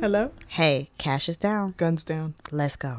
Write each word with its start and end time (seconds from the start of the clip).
Hello? 0.00 0.30
Hey, 0.48 0.90
cash 0.98 1.30
is 1.30 1.38
down. 1.38 1.72
Guns 1.78 2.04
down. 2.04 2.34
Let's 2.52 2.76
go. 2.76 2.98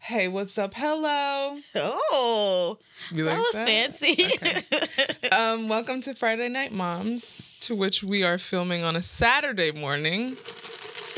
Hey, 0.00 0.28
what's 0.28 0.56
up? 0.56 0.72
Hello. 0.76 1.58
Oh, 1.74 2.78
You 3.10 3.24
that 3.24 3.38
like 3.38 3.38
was 3.38 3.58
fancy. 3.58 4.16
Um, 5.32 5.68
welcome 5.68 6.00
to 6.02 6.14
Friday 6.14 6.48
Night 6.48 6.72
Moms, 6.72 7.56
to 7.60 7.74
which 7.74 8.02
we 8.04 8.22
are 8.22 8.38
filming 8.38 8.84
on 8.84 8.94
a 8.94 9.02
Saturday 9.02 9.72
morning. 9.72 10.36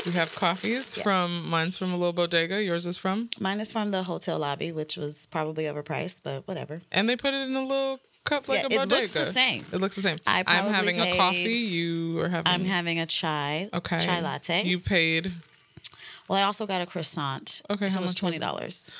We 0.05 0.13
have 0.13 0.33
coffees 0.35 0.95
Yes. 0.95 1.01
from 1.03 1.49
mine's 1.49 1.77
from 1.77 1.91
a 1.93 1.97
little 1.97 2.13
bodega. 2.13 2.63
Yours 2.63 2.85
is 2.85 2.97
from, 2.97 3.29
Mine 3.39 3.59
is 3.59 3.71
from 3.71 3.91
the 3.91 4.03
hotel 4.03 4.39
lobby, 4.39 4.71
which 4.71 4.97
was 4.97 5.27
probably 5.27 5.65
overpriced, 5.65 6.21
but 6.23 6.47
whatever. 6.47 6.81
and 6.91 7.07
they 7.09 7.15
put 7.15 7.33
it 7.33 7.47
in 7.47 7.55
a 7.55 7.61
little 7.61 7.99
cup 8.25 8.47
like 8.47 8.59
Yeah, 8.59 8.65
a 8.67 8.69
bodega. 8.69 8.95
it 8.95 8.99
looks 9.01 9.13
the 9.13 9.25
same. 9.25 9.65
It 9.73 9.79
looks 9.79 9.95
the 9.97 10.01
same. 10.01 10.19
I 10.25 10.39
I'm 10.39 10.45
probably 10.45 10.71
having 10.73 11.01
a 11.01 11.17
coffee. 11.17 11.37
You 11.53 12.19
are 12.21 12.29
having. 12.29 12.51
I'm 12.51 12.65
having 12.65 12.99
a 12.99 13.05
chai, 13.05 13.69
okay. 13.73 13.99
chai 13.99 14.21
latte. 14.21 14.63
You 14.63 14.79
paid. 14.79 15.31
well, 16.27 16.39
I 16.39 16.43
also 16.43 16.65
got 16.65 16.81
a 16.81 16.85
croissant. 16.85 17.61
Okay, 17.69 17.89
so 17.89 17.99
it 17.99 18.03
was 18.03 18.15
twenty 18.15 18.39
dollars. 18.39 18.91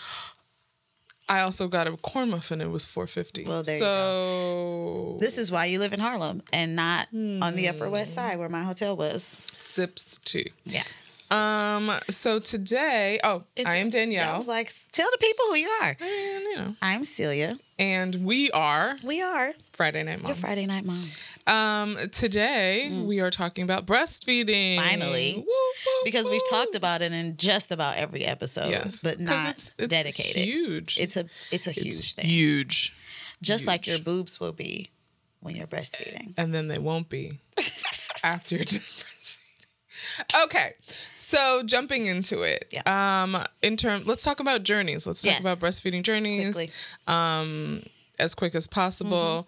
I 1.29 1.41
also 1.41 1.67
got 1.67 1.87
a 1.87 1.95
corn 1.97 2.31
muffin. 2.31 2.59
It 2.59 2.71
was 2.71 2.85
four 2.85 3.05
fifty. 3.07 3.45
Well, 3.45 3.61
there 3.63 3.75
you 3.75 3.79
so 3.79 5.17
This 5.19 5.37
is 5.37 5.51
why 5.51 5.65
you 5.65 5.77
live 5.79 5.93
in 5.93 5.99
Harlem 5.99 6.41
and 6.51 6.75
not 6.75 7.07
on 7.13 7.55
the 7.55 7.67
Upper 7.69 7.89
West 7.89 8.11
Hmm. 8.11 8.15
Side 8.15 8.39
where 8.39 8.49
my 8.49 8.63
hotel 8.63 8.97
was. 8.97 9.37
sips 9.57 10.17
too. 10.19 10.45
Yeah. 10.65 10.83
Um. 11.31 11.91
So 12.09 12.39
today, 12.39 13.19
oh, 13.23 13.43
I 13.63 13.77
am 13.77 13.91
Danielle. 13.91 14.33
I 14.33 14.37
was 14.37 14.47
like, 14.47 14.73
tell 14.91 15.07
the 15.11 15.19
people 15.19 15.45
who 15.49 15.55
you 15.57 15.67
are. 15.83 15.95
and 16.01 16.43
you 16.43 16.55
know, 16.55 16.75
I'm 16.81 17.05
Celia. 17.05 17.55
and 17.77 18.25
we 18.25 18.49
are 18.49 18.95
We 19.03 19.21
are 19.21 19.53
Friday 19.73 20.01
Night 20.01 20.23
Moms. 20.23 20.29
your. 20.29 20.35
Friday 20.35 20.65
night 20.65 20.85
moms. 20.85 21.28
Um. 21.47 21.97
Today 22.11 22.89
we 23.05 23.19
are 23.19 23.31
talking 23.31 23.63
about 23.63 23.85
breastfeeding. 23.85 24.77
Finally. 24.77 25.33
Woo, 25.37 25.43
woo, 25.43 26.01
Because 26.05 26.29
we've 26.29 26.47
talked 26.49 26.75
about 26.75 27.01
it 27.01 27.11
in 27.11 27.37
just 27.37 27.71
about 27.71 27.97
every 27.97 28.23
episode, 28.23 28.69
Yes, 28.69 29.01
but 29.03 29.19
not 29.19 29.49
it's, 29.49 29.73
it's 29.77 29.87
dedicated. 29.87 30.43
Huge. 30.43 30.97
It's 30.99 31.17
a 31.17 31.25
it's 31.51 31.67
a 31.67 31.71
huge 31.71 31.87
It's 31.87 32.13
thing. 32.13 32.25
Huge. 32.25 32.93
just 33.41 33.65
like 33.67 33.87
your 33.87 33.99
boobs 33.99 34.39
will 34.39 34.51
be 34.51 34.91
when 35.39 35.55
you're 35.55 35.67
breastfeeding. 35.67 36.33
and 36.37 36.53
then 36.53 36.67
they 36.67 36.77
won't 36.77 37.09
be 37.09 37.31
after 38.23 38.55
you're 38.55 38.65
done 38.65 38.79
breastfeeding. 38.79 40.45
Okay, 40.45 40.73
so 41.15 41.63
jumping 41.65 42.07
into 42.07 42.41
it. 42.41 42.65
Yeah. 42.71 43.23
Um, 43.23 43.37
in 43.61 43.77
term, 43.77 44.03
let's 44.05 44.23
talk 44.23 44.39
about 44.39 44.63
journeys. 44.63 45.07
Let's 45.07 45.21
talk 45.21 45.31
Yes. 45.31 45.39
about 45.41 45.57
breastfeeding 45.57 46.03
journeys. 46.03 46.55
Quickly. 46.55 46.73
Um, 47.07 47.83
as 48.19 48.35
quick 48.35 48.53
as 48.55 48.67
possible. 48.67 49.47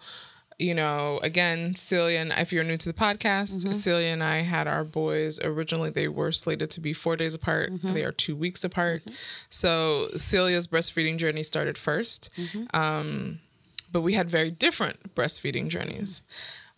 You 0.58 0.74
know, 0.74 1.20
again, 1.22 1.74
Celia 1.74 2.20
and 2.20 2.32
if 2.36 2.52
you're 2.52 2.64
new 2.64 2.76
to 2.76 2.92
the 2.92 2.98
podcast, 2.98 3.58
mm-hmm. 3.58 3.72
Celia 3.72 4.08
and 4.08 4.22
I 4.22 4.36
had 4.38 4.66
our 4.66 4.84
boys 4.84 5.40
originally. 5.42 5.90
They 5.90 6.08
were 6.08 6.32
slated 6.32 6.70
to 6.72 6.80
be 6.80 6.92
four 6.92 7.16
days 7.16 7.34
apart. 7.34 7.72
Mm-hmm. 7.72 7.94
They 7.94 8.04
are 8.04 8.12
two 8.12 8.36
weeks 8.36 8.64
apart. 8.64 9.02
Mm-hmm. 9.02 9.12
So 9.50 10.08
Celia's 10.16 10.66
breastfeeding 10.66 11.18
journey 11.18 11.42
started 11.42 11.76
1st 11.76 12.28
Um, 12.74 13.40
but 13.90 14.00
we 14.00 14.14
had 14.14 14.30
very 14.30 14.50
different 14.50 15.14
breastfeeding 15.14 15.68
journeys. 15.68 16.22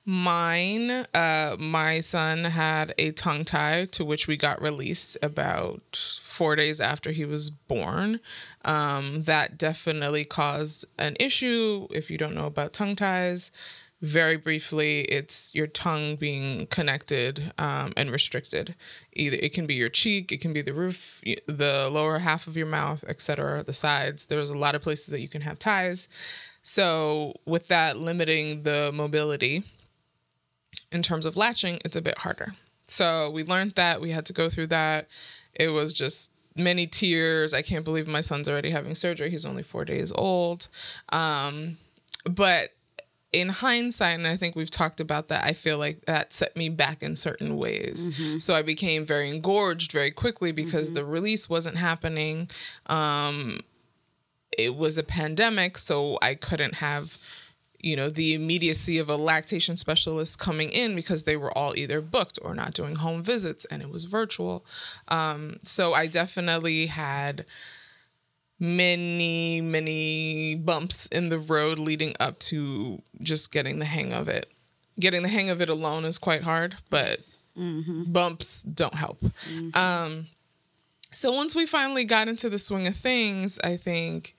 Mine, 0.07 0.91
uh, 0.91 1.57
my 1.59 2.01
son 2.01 2.45
had 2.45 2.95
a 2.99 3.13
tongue 3.13 3.45
tie 3.45 3.87
to 3.87 4.05
which 4.05 4.27
we 4.27 4.37
got 4.37 4.61
released 4.61 5.17
about 5.23 5.97
four 6.21 6.57
days 6.57 6.79
after 6.79 7.11
he 7.11 7.25
was 7.25 7.49
born. 7.49 8.21
Um, 8.67 9.23
that 9.23 9.57
definitely 9.57 10.27
caused 10.27 10.85
an 10.99 11.17
issue. 11.19 11.89
If 11.91 12.11
you 12.11 12.19
don't 12.19 12.35
know 12.35 12.47
about 12.47 12.75
tongue 12.75 12.97
ties, 12.97 13.51
very 14.03 14.37
briefly, 14.37 15.01
it's 15.03 15.55
your 15.55 15.67
tongue 15.67 16.17
being 16.17 16.67
connected 16.67 17.53
um, 17.57 17.95
and 17.97 18.11
restricted. 18.11 18.75
Either 19.15 19.39
it 19.41 19.55
can 19.55 19.67
be 19.67 19.75
your 19.75 19.89
cheek, 19.89 20.31
it 20.31 20.43
can 20.43 20.53
be 20.53 20.61
the 20.61 20.75
roof, 20.75 21.23
the 21.47 21.89
lower 21.91 22.19
half 22.19 22.47
of 22.47 22.59
your 22.59 22.67
mouth, 22.67 23.03
etc., 23.09 23.63
the 23.63 23.73
sides. 23.73 24.27
There's 24.27 24.51
a 24.51 24.59
lot 24.59 24.75
of 24.75 24.83
places 24.83 25.07
that 25.07 25.21
you 25.21 25.29
can 25.29 25.41
have 25.41 25.59
ties. 25.59 26.09
So, 26.61 27.35
with 27.47 27.69
that 27.69 27.97
limiting 27.97 28.63
the 28.63 28.91
mobility, 28.93 29.65
in 30.95 31.03
terms 31.03 31.27
of 31.27 31.37
latching, 31.37 31.81
it's 31.85 31.97
a 31.97 32.03
bit 32.03 32.19
harder. 32.19 32.55
So 32.87 33.31
we 33.31 33.45
learned 33.45 33.73
that 33.73 34.01
we 34.01 34.11
had 34.11 34.27
to 34.27 34.33
go 34.33 34.49
through 34.49 34.69
that. 34.69 35.09
It 35.55 35.69
was 35.69 35.93
just 35.93 36.33
many 36.57 36.87
tears. 36.87 37.53
I 37.53 37.63
can't 37.63 37.85
believe 37.85 38.07
my 38.07 38.21
son's 38.21 38.49
already 38.49 38.71
having 38.71 38.95
surgery. 38.95 39.31
He's 39.31 39.45
only 39.45 39.63
four 39.63 39.85
days 39.85 40.13
old. 40.15 40.69
Um, 41.13 41.79
but 42.25 42.71
in 43.33 43.49
hindsight, 43.49 44.19
and 44.19 44.27
I 44.29 44.37
think 44.37 44.55
we've 44.55 44.71
talked 44.71 45.01
about 45.01 45.29
that, 45.29 45.45
I 45.45 45.53
feel 45.53 45.79
like 45.79 46.05
that 46.07 46.33
set 46.33 46.57
me 46.57 46.69
back 46.69 47.03
in 47.03 47.17
certain 47.17 47.57
ways. 47.57 48.09
So 48.45 48.55
I 48.55 48.63
became 48.63 49.05
very 49.05 49.29
engorged 49.29 49.91
very 49.91 50.13
quickly 50.13 50.53
because 50.53 50.93
the 50.93 51.05
release 51.05 51.51
wasn't 51.51 51.77
happening. 51.77 52.49
Um, 52.87 53.61
it 54.57 54.77
was 54.77 54.99
a 54.99 55.03
pandemic, 55.03 55.77
so 55.79 56.17
I 56.23 56.37
couldn't 56.37 56.77
have 56.77 57.19
you 57.85 57.97
know 57.97 58.09
the 58.09 58.35
immediacy 58.35 58.99
of 58.99 59.09
a 59.09 59.17
lactation 59.17 59.77
specialist 59.77 60.39
coming 60.39 60.71
in 60.71 60.95
because 60.95 61.25
they 61.25 61.37
were 61.37 61.57
all 61.57 61.77
either 61.77 62.01
booked 62.01 62.39
or 62.43 62.55
not 62.55 62.73
doing 62.73 62.97
home 62.97 63.23
visits 63.23 63.65
and 63.67 63.83
it 63.83 63.91
was 63.91 64.05
virtual. 64.05 64.65
Um, 65.09 65.59
so 65.63 65.93
i 65.93 66.07
definitely 66.07 66.87
had 66.87 67.45
many 68.59 69.61
many 69.61 70.55
bumps 70.55 71.07
in 71.07 71.29
the 71.29 71.39
road 71.39 71.79
leading 71.79 72.15
up 72.19 72.39
to 72.39 73.03
just 73.21 73.53
getting 73.53 73.79
the 73.79 73.85
hang 73.85 74.13
of 74.13 74.29
it. 74.29 74.47
Getting 74.99 75.23
the 75.23 75.29
hang 75.29 75.51
of 75.51 75.61
it 75.61 75.69
alone 75.69 76.05
is 76.05 76.19
quite 76.19 76.43
hard 76.43 76.77
but 76.89 77.37
bumps 78.13 78.63
don't 78.63 78.95
help. 78.95 79.19
Um, 79.75 80.27
so 81.11 81.31
once 81.33 81.55
we 81.55 81.67
finally 81.67 82.05
got 82.05 82.29
into 82.29 82.49
the 82.49 82.59
swing 82.59 82.87
of 82.89 82.97
things 82.97 83.59
i 83.63 83.77
think 83.77 84.35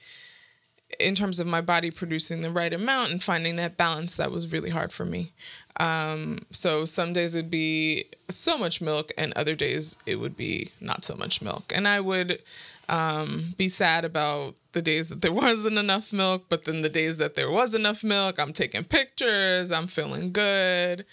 in 1.00 1.16
terms 1.16 1.40
of 1.40 1.48
my 1.48 1.62
body 1.62 1.92
producing 1.92 2.42
the 2.42 2.50
right 2.50 2.74
amount 2.74 3.12
and 3.12 3.22
finding 3.22 3.56
that 3.58 3.78
balance 3.78 4.16
that 4.16 4.32
was 4.32 4.52
really 4.52 4.70
hard 4.70 4.92
for 4.92 5.06
me. 5.06 5.32
Um, 5.80 6.40
so 6.52 6.86
some 6.86 7.12
days 7.14 7.36
it'd 7.36 7.50
be 7.50 8.06
so 8.30 8.58
much 8.58 8.82
milk 8.82 9.12
and 9.18 9.34
other 9.34 9.56
days 9.56 9.98
it 10.06 10.16
would 10.18 10.38
be 10.38 10.70
not 10.80 11.04
so 11.04 11.16
much 11.16 11.42
milk. 11.42 11.72
And 11.76 11.88
i 11.88 12.00
would 12.00 12.42
um, 12.88 13.56
be 13.58 13.68
sad 13.68 14.06
about 14.06 14.56
the 14.72 14.82
days 14.82 15.10
that 15.10 15.22
there 15.22 15.34
wasn't 15.46 15.78
enough 15.78 16.14
milk 16.14 16.46
but 16.50 16.66
then 16.66 16.82
the 16.82 16.90
days 16.90 17.18
that 17.18 17.36
there 17.36 17.50
was 17.52 17.74
enough 17.74 18.04
milk 18.04 18.40
i'm 18.40 18.54
taking 18.54 18.84
pictures 18.84 19.72
i'm 19.72 19.88
feeling 19.88 20.32
good 20.32 21.06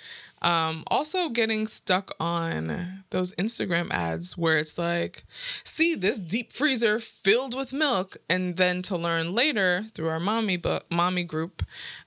um, 0.42 0.84
also 0.88 1.28
getting 1.28 1.66
stuck 1.66 2.10
on 2.20 3.04
those 3.10 3.34
Instagram 3.36 3.90
ads 3.90 4.36
where 4.36 4.56
it's 4.58 4.76
like, 4.78 5.24
see 5.64 5.94
this 5.94 6.18
deep 6.18 6.52
freezer 6.52 6.98
filled 6.98 7.56
with 7.56 7.72
milk, 7.72 8.16
and 8.28 8.56
then 8.56 8.82
to 8.82 8.96
learn 8.96 9.32
later 9.32 9.84
through 9.94 10.08
our 10.08 10.20
mommy 10.20 10.56
book, 10.56 10.84
mommy 10.90 11.24
group, 11.24 11.62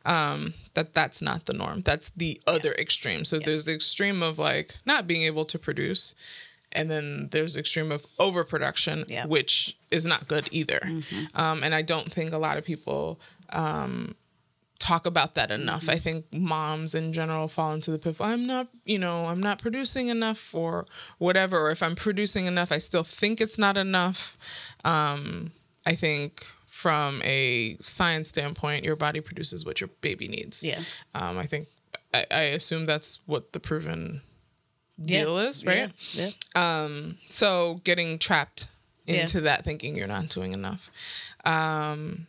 um, 0.06 0.54
that 0.74 0.94
that's 0.94 1.22
not 1.22 1.46
the 1.46 1.54
norm. 1.54 1.82
That's 1.82 2.10
the 2.10 2.40
other 2.46 2.74
extreme. 2.74 3.24
So 3.26 3.40
there's 3.40 3.66
the 3.66 3.74
extreme 3.74 4.22
of 4.22 4.38
like 4.38 4.76
not 4.86 5.08
being 5.08 5.24
able 5.24 5.46
to 5.46 5.58
produce, 5.58 6.14
and 6.72 6.92
then 6.92 7.30
there's 7.32 7.54
the 7.54 7.62
extreme 7.62 7.92
of 7.92 8.06
overproduction, 8.20 9.06
Yeah. 9.08 9.26
which 9.28 9.78
is 9.92 10.06
not 10.06 10.28
good 10.28 10.50
either. 10.52 10.82
Um, 11.34 11.64
and 11.64 11.74
I 11.74 11.82
don't 11.82 12.12
think 12.12 12.34
a 12.34 12.38
lot 12.38 12.58
of 12.58 12.66
people 12.66 13.20
talk 14.86 15.06
about 15.08 15.34
that 15.36 15.50
enough. 15.52 15.90
I 15.90 15.96
think 15.98 16.26
moms 16.32 16.94
in 16.94 17.12
general 17.12 17.48
fall 17.48 17.74
into 17.74 17.92
the 17.92 17.98
pitfall. 17.98 18.28
I'm 18.28 18.46
not, 18.46 18.68
you 18.86 19.00
know, 19.00 19.26
I'm 19.26 19.42
not 19.42 19.58
producing 19.60 20.10
enough 20.10 20.54
or 20.54 20.86
whatever. 21.18 21.58
Or 21.58 21.72
if 21.72 21.82
I'm 21.82 21.96
producing 21.96 22.46
enough, 22.46 22.72
I 22.72 22.78
still 22.80 23.04
think 23.04 23.42
it's 23.42 23.58
not 23.58 23.78
enough. 23.78 24.38
Um, 24.84 25.52
I 25.88 25.96
think 25.96 26.46
from 26.68 27.22
a 27.24 27.78
science 27.82 28.30
standpoint, 28.30 28.84
your 28.84 28.96
body 28.96 29.22
produces 29.22 29.66
what 29.66 29.82
your 29.82 29.90
baby 30.02 30.28
needs. 30.28 30.64
Yeah. 30.64 30.80
Um, 31.16 31.38
I 31.40 31.46
think 31.46 31.68
I, 32.14 32.26
I 32.30 32.42
assume 32.58 32.86
that's 32.86 33.20
what 33.26 33.54
the 33.54 33.60
proven 33.60 34.22
deal 35.04 35.38
is, 35.40 35.66
right? 35.66 35.92
Yeah. 36.14 36.30
yeah. 36.56 36.88
so 37.30 37.82
getting 37.84 38.20
trapped 38.20 38.68
Yeah. 39.06 39.22
into 39.22 39.42
that 39.42 39.64
thinking 39.64 39.96
you're 39.96 40.08
not 40.18 40.30
doing 40.30 40.54
enough 40.54 40.90
um 41.46 42.26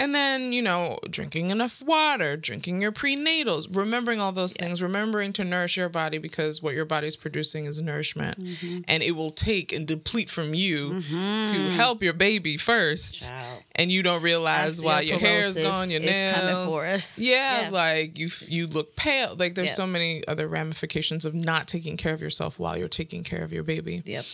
and 0.00 0.14
then 0.14 0.52
you 0.52 0.62
know 0.62 0.98
drinking 1.10 1.50
enough 1.50 1.82
water 1.82 2.36
drinking 2.36 2.80
your 2.82 2.90
prenatals 2.92 3.68
remembering 3.76 4.18
all 4.20 4.32
those 4.32 4.54
things 4.54 4.82
remembering 4.82 5.32
to 5.32 5.44
nourish 5.44 5.76
your 5.76 5.88
body 5.88 6.18
because 6.18 6.62
what 6.62 6.74
your 6.74 6.84
body's 6.84 7.16
producing 7.16 7.66
is 7.66 7.80
nourishment 7.80 8.36
Mm-hmm. 8.40 8.80
and 8.88 9.02
it 9.02 9.12
will 9.12 9.30
take 9.30 9.72
and 9.72 9.86
deplete 9.86 10.30
from 10.30 10.54
you 10.54 11.00
to 11.02 11.58
help 11.76 12.02
your 12.02 12.12
baby 12.14 12.56
first 12.56 13.28
Child. 13.28 13.62
and 13.76 13.92
you 13.92 14.02
don't 14.02 14.22
realize 14.22 14.80
while 14.82 15.02
your 15.02 15.18
hair 15.18 15.40
is 15.40 15.56
gone 15.56 15.90
your 15.90 16.00
nails 16.00 16.38
coming 16.38 16.68
for 16.68 16.86
us. 16.86 17.18
Yeah, 17.18 17.62
Yeah. 17.62 17.68
like 17.70 18.18
you 18.18 18.28
you 18.48 18.66
look 18.66 18.96
pale 18.96 19.36
like 19.36 19.54
there's 19.54 19.68
Yeah. 19.68 19.74
so 19.74 19.86
many 19.86 20.26
other 20.26 20.48
ramifications 20.48 21.24
of 21.24 21.34
not 21.34 21.68
taking 21.68 21.96
care 21.96 22.14
of 22.14 22.20
yourself 22.20 22.58
while 22.58 22.76
you're 22.76 22.88
taking 22.88 23.22
care 23.22 23.42
of 23.42 23.52
your 23.52 23.62
baby 23.62 24.02
Yep. 24.06 24.24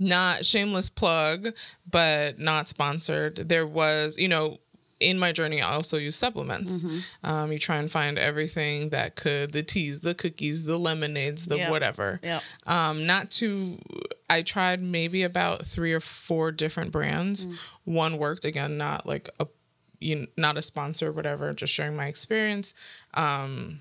Not 0.00 0.44
shameless 0.44 0.90
plug, 0.90 1.50
but 1.88 2.38
not 2.40 2.66
sponsored. 2.68 3.36
There 3.36 3.66
was, 3.66 4.18
you 4.18 4.26
know, 4.28 4.58
in 4.98 5.18
my 5.18 5.32
journey, 5.32 5.62
I 5.62 5.72
also 5.72 5.96
use 5.96 6.16
supplements. 6.16 6.84
Um, 7.24 7.52
you 7.52 7.58
try 7.58 7.76
and 7.76 7.90
find 7.90 8.18
everything 8.18 8.90
that 8.90 9.16
could 9.16 9.50
the 9.52 9.62
teas, 9.62 10.00
the 10.00 10.14
cookies, 10.14 10.64
the 10.64 10.76
lemonades, 10.78 11.46
the 11.46 11.56
Yep. 11.56 11.70
whatever. 11.70 12.20
Yep. 12.22 12.42
Um, 12.66 13.06
not 13.06 13.30
to, 13.32 13.78
I 14.28 14.42
tried 14.42 14.82
maybe 14.82 15.22
about 15.22 15.64
three 15.64 15.92
or 15.94 16.00
four 16.00 16.52
different 16.52 16.90
brands. 16.92 17.48
One 17.84 18.18
worked 18.18 18.44
again, 18.44 18.76
not 18.76 19.06
like 19.06 19.30
a, 19.38 19.46
you 20.00 20.16
know, 20.16 20.26
not 20.36 20.56
a 20.58 20.62
sponsor, 20.62 21.08
or 21.08 21.12
whatever. 21.12 21.50
Just 21.54 21.72
sharing 21.72 21.96
my 21.96 22.06
experience. 22.06 22.74
Um, 23.14 23.80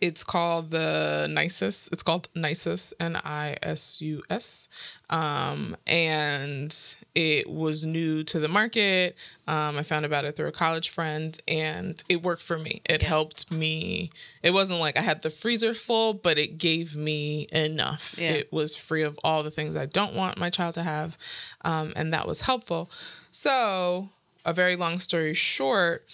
it's 0.00 0.24
called 0.24 0.70
the 0.70 1.26
Nisus. 1.30 1.90
It's 1.92 2.02
called 2.02 2.28
Nisus, 2.34 2.92
N 3.00 3.16
I 3.16 3.56
S 3.62 4.00
U 4.00 4.22
S. 4.28 4.68
Um, 5.10 5.76
and 5.86 6.74
it 7.14 7.48
was 7.48 7.84
new 7.84 8.24
to 8.24 8.40
the 8.40 8.48
market. 8.48 9.16
Um, 9.46 9.76
I 9.76 9.82
found 9.82 10.04
about 10.04 10.24
it 10.24 10.36
through 10.36 10.48
a 10.48 10.52
college 10.52 10.88
friend 10.88 11.38
and 11.46 12.02
it 12.08 12.22
worked 12.22 12.42
for 12.42 12.58
me. 12.58 12.82
It 12.88 13.02
helped 13.02 13.52
me. 13.52 14.10
It 14.42 14.52
wasn't 14.52 14.80
like 14.80 14.96
I 14.96 15.02
had 15.02 15.22
the 15.22 15.30
freezer 15.30 15.74
full, 15.74 16.14
but 16.14 16.38
it 16.38 16.58
gave 16.58 16.96
me 16.96 17.46
enough. 17.52 18.16
Yeah. 18.18 18.30
It 18.30 18.52
was 18.52 18.74
free 18.74 19.02
of 19.02 19.18
all 19.22 19.42
the 19.42 19.50
things 19.50 19.76
I 19.76 19.86
don't 19.86 20.14
want 20.14 20.38
my 20.38 20.50
child 20.50 20.74
to 20.74 20.82
have. 20.82 21.16
Um, 21.64 21.92
and 21.96 22.12
that 22.12 22.26
was 22.26 22.42
helpful. 22.42 22.90
So, 23.30 24.10
a 24.44 24.52
very 24.52 24.76
long 24.76 24.98
story 24.98 25.34
short, 25.34 26.04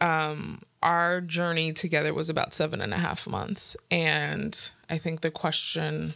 our 0.00 1.20
journey 1.20 1.72
together 1.72 2.14
was 2.14 2.30
about 2.30 2.54
seven 2.54 2.80
and 2.80 2.94
a 2.94 2.98
half 2.98 3.28
months. 3.28 3.76
And 3.90 4.58
I 4.88 4.98
think 4.98 5.20
the 5.20 5.30
question 5.30 6.14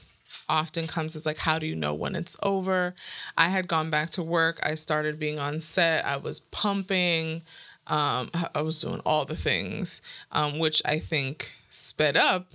often 0.48 0.86
comes 0.86 1.16
is 1.16 1.26
like, 1.26 1.38
how 1.38 1.58
do 1.58 1.66
you 1.66 1.76
know 1.76 1.94
when 1.94 2.14
it's 2.14 2.36
over? 2.42 2.94
I 3.36 3.48
had 3.48 3.68
gone 3.68 3.90
back 3.90 4.10
to 4.10 4.22
work. 4.22 4.60
I 4.62 4.74
started 4.74 5.18
being 5.18 5.38
on 5.38 5.60
set. 5.60 6.04
I 6.04 6.16
was 6.16 6.40
pumping. 6.40 7.42
Um, 7.86 8.30
I 8.54 8.62
was 8.62 8.80
doing 8.80 9.00
all 9.04 9.24
the 9.24 9.36
things, 9.36 10.00
um, 10.32 10.58
which 10.58 10.80
I 10.84 10.98
think 10.98 11.52
sped 11.68 12.16
up 12.16 12.50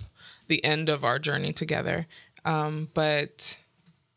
the 0.48 0.64
end 0.64 0.88
of 0.88 1.04
our 1.04 1.18
journey 1.18 1.52
together. 1.52 2.06
Um, 2.44 2.88
but 2.94 3.58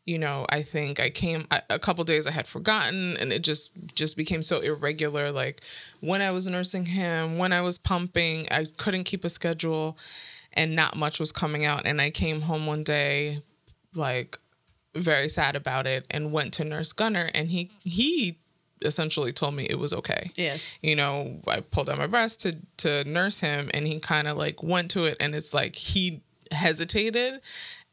you 0.06 0.18
know 0.18 0.44
i 0.48 0.62
think 0.62 1.00
i 1.00 1.08
came 1.08 1.46
a 1.50 1.62
a 1.70 1.78
couple 1.78 2.04
days 2.04 2.26
i 2.26 2.30
had 2.30 2.46
forgotten 2.46 3.16
and 3.18 3.32
it 3.32 3.42
just 3.42 3.70
just 3.94 4.16
became 4.16 4.42
so 4.42 4.60
irregular. 4.60 5.30
Like 5.32 5.62
when 6.00 6.20
i 6.20 6.30
was 6.30 6.46
nursing 6.48 6.86
him 6.86 7.38
when 7.38 7.52
i 7.52 7.60
was 7.60 7.78
pumping 7.78 8.46
i 8.50 8.66
couldn't 8.76 9.04
keep 9.04 9.24
a 9.24 9.28
schedule 9.28 9.96
and 10.52 10.76
not 10.76 10.96
much 10.96 11.18
was 11.18 11.32
coming 11.32 11.64
out. 11.64 11.86
And 11.86 12.00
i 12.00 12.10
came 12.10 12.42
home 12.42 12.66
one 12.66 12.84
day 12.84 13.42
like 13.94 14.38
very 14.94 15.28
sad 15.28 15.56
about 15.56 15.86
it 15.86 16.06
and 16.10 16.32
went 16.32 16.52
to 16.54 16.64
nurse 16.64 16.92
gunner 16.92 17.30
and 17.34 17.50
he 17.50 17.70
he 17.82 18.38
essentially 18.82 19.32
told 19.32 19.54
me 19.54 19.64
it 19.64 19.78
was 19.78 19.94
okay. 19.94 20.30
Yeah. 20.36 20.56
you 20.82 20.94
know 20.94 21.40
i 21.48 21.60
pulled 21.60 21.88
out 21.88 21.98
my 21.98 22.06
breast 22.06 22.40
to 22.40 22.56
to 22.78 23.04
nurse 23.04 23.40
him 23.40 23.70
and 23.72 23.86
he 23.86 23.98
kind 24.00 24.28
of 24.28 24.36
like 24.36 24.62
went 24.62 24.90
to 24.92 25.04
it 25.04 25.16
and 25.20 25.34
it's 25.34 25.54
like 25.54 25.74
he 25.74 26.22
hesitated 26.50 27.40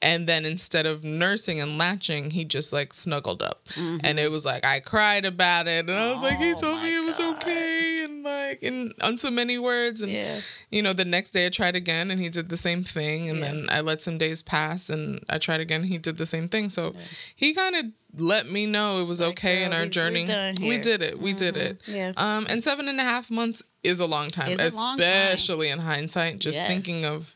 and 0.02 0.28
then 0.28 0.46
instead 0.46 0.86
of 0.86 1.04
nursing 1.04 1.60
and 1.62 1.78
latching 1.78 2.32
he 2.32 2.44
just 2.44 2.74
like 2.74 2.94
snuggled 2.94 3.42
up 3.44 3.62
and 4.04 4.20
it 4.20 4.32
was 4.32 4.46
like 4.46 4.66
i 4.66 4.80
cried 4.80 5.26
about 5.26 5.68
it 5.68 5.88
and 5.90 5.92
i 5.98 6.12
was 6.12 6.24
like 6.24 6.38
he 6.38 6.46
Mm-hmm. 6.52 6.66
Oh 6.66 6.70
told 6.72 6.84
me 6.84 6.96
it 6.98 7.06
was 7.06 7.16
God. 7.16 7.36
okay 7.38 8.04
and 8.04 8.24
like 8.24 8.64
in 8.64 8.94
on 9.02 9.18
so 9.18 9.30
many 9.32 9.58
words 9.58 10.02
and 10.02 10.12
Yeah. 10.12 10.40
you 10.72 10.82
know 10.82 10.94
the 10.94 11.06
next 11.06 11.32
day 11.32 11.46
i 11.46 11.50
tried 11.50 11.76
again 11.76 12.12
and 12.12 12.20
he 12.20 12.30
did 12.30 12.50
the 12.50 12.58
same 12.58 12.84
thing 12.84 13.30
and 13.30 13.40
Yeah. 13.40 13.46
then 13.52 13.68
i 13.72 13.80
let 13.82 14.02
some 14.02 14.18
days 14.18 14.42
pass 14.42 14.90
and 14.90 15.24
i 15.30 15.38
tried 15.38 15.60
again 15.60 15.84
he 15.84 15.98
did 15.98 16.18
the 16.18 16.26
same 16.26 16.48
thing 16.48 16.70
so 16.70 16.94
he 17.36 17.54
kind 17.54 17.76
of 17.76 17.86
let 18.18 18.50
me 18.52 18.66
know 18.66 19.00
it 19.02 19.08
was 19.08 19.22
okay 19.22 19.64
in 19.64 19.72
our 19.72 19.84
we- 19.84 19.90
journey 19.90 20.22
we. 20.22 20.26
Mm-hmm. 20.28 20.82
did 20.82 21.02
it 21.02 21.20
we 21.20 21.34
did 21.34 21.56
it 21.56 21.80
Yeah. 21.88 22.12
um, 22.18 22.46
and 22.50 22.64
seven 22.64 22.88
and 22.90 23.00
a 23.00 23.04
half 23.04 23.32
months 23.32 23.64
is 23.84 24.00
a 24.00 24.06
long 24.06 24.28
time, 24.28 24.46
a 24.46 24.50
long 24.50 24.96
time. 24.96 25.00
especially 25.00 25.70
in 25.70 25.80
hindsight. 25.80 26.38
Just 26.38 26.60
Yes. 26.60 26.68
thinking 26.68 27.04
of 27.04 27.34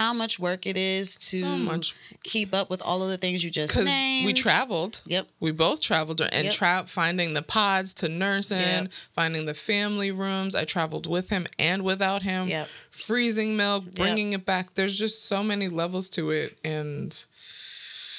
How 0.00 0.14
much 0.14 0.38
work 0.38 0.66
it 0.66 0.78
is 0.78 1.16
to 1.16 1.36
So 1.40 1.46
much. 1.58 1.94
keep 2.24 2.54
up 2.54 2.70
with 2.70 2.80
all 2.80 3.02
of 3.02 3.10
the 3.10 3.18
things 3.18 3.44
you 3.44 3.50
just 3.50 3.74
because 3.74 3.86
we 4.24 4.32
traveled. 4.32 5.02
Yep. 5.04 5.28
We 5.40 5.50
both 5.52 5.82
traveled 5.82 6.22
and 6.22 6.44
Yep. 6.46 6.54
tra- 6.54 6.84
finding 6.86 7.34
the 7.34 7.42
pods 7.42 7.92
to 7.94 8.08
nurse 8.08 8.50
in, 8.50 8.84
Yep. 8.84 8.92
finding 9.14 9.44
the 9.44 9.52
family 9.52 10.10
rooms. 10.10 10.54
I 10.54 10.64
traveled 10.64 11.06
with 11.06 11.28
him 11.28 11.46
and 11.58 11.82
without 11.82 12.22
him. 12.22 12.48
Yep. 12.48 12.68
Freezing 12.90 13.58
milk, 13.58 13.92
bringing 13.92 14.32
it 14.32 14.46
back. 14.46 14.74
There's 14.74 14.96
just 14.96 15.26
so 15.28 15.42
many 15.42 15.68
levels 15.68 16.08
to 16.10 16.30
it, 16.30 16.56
and 16.64 17.14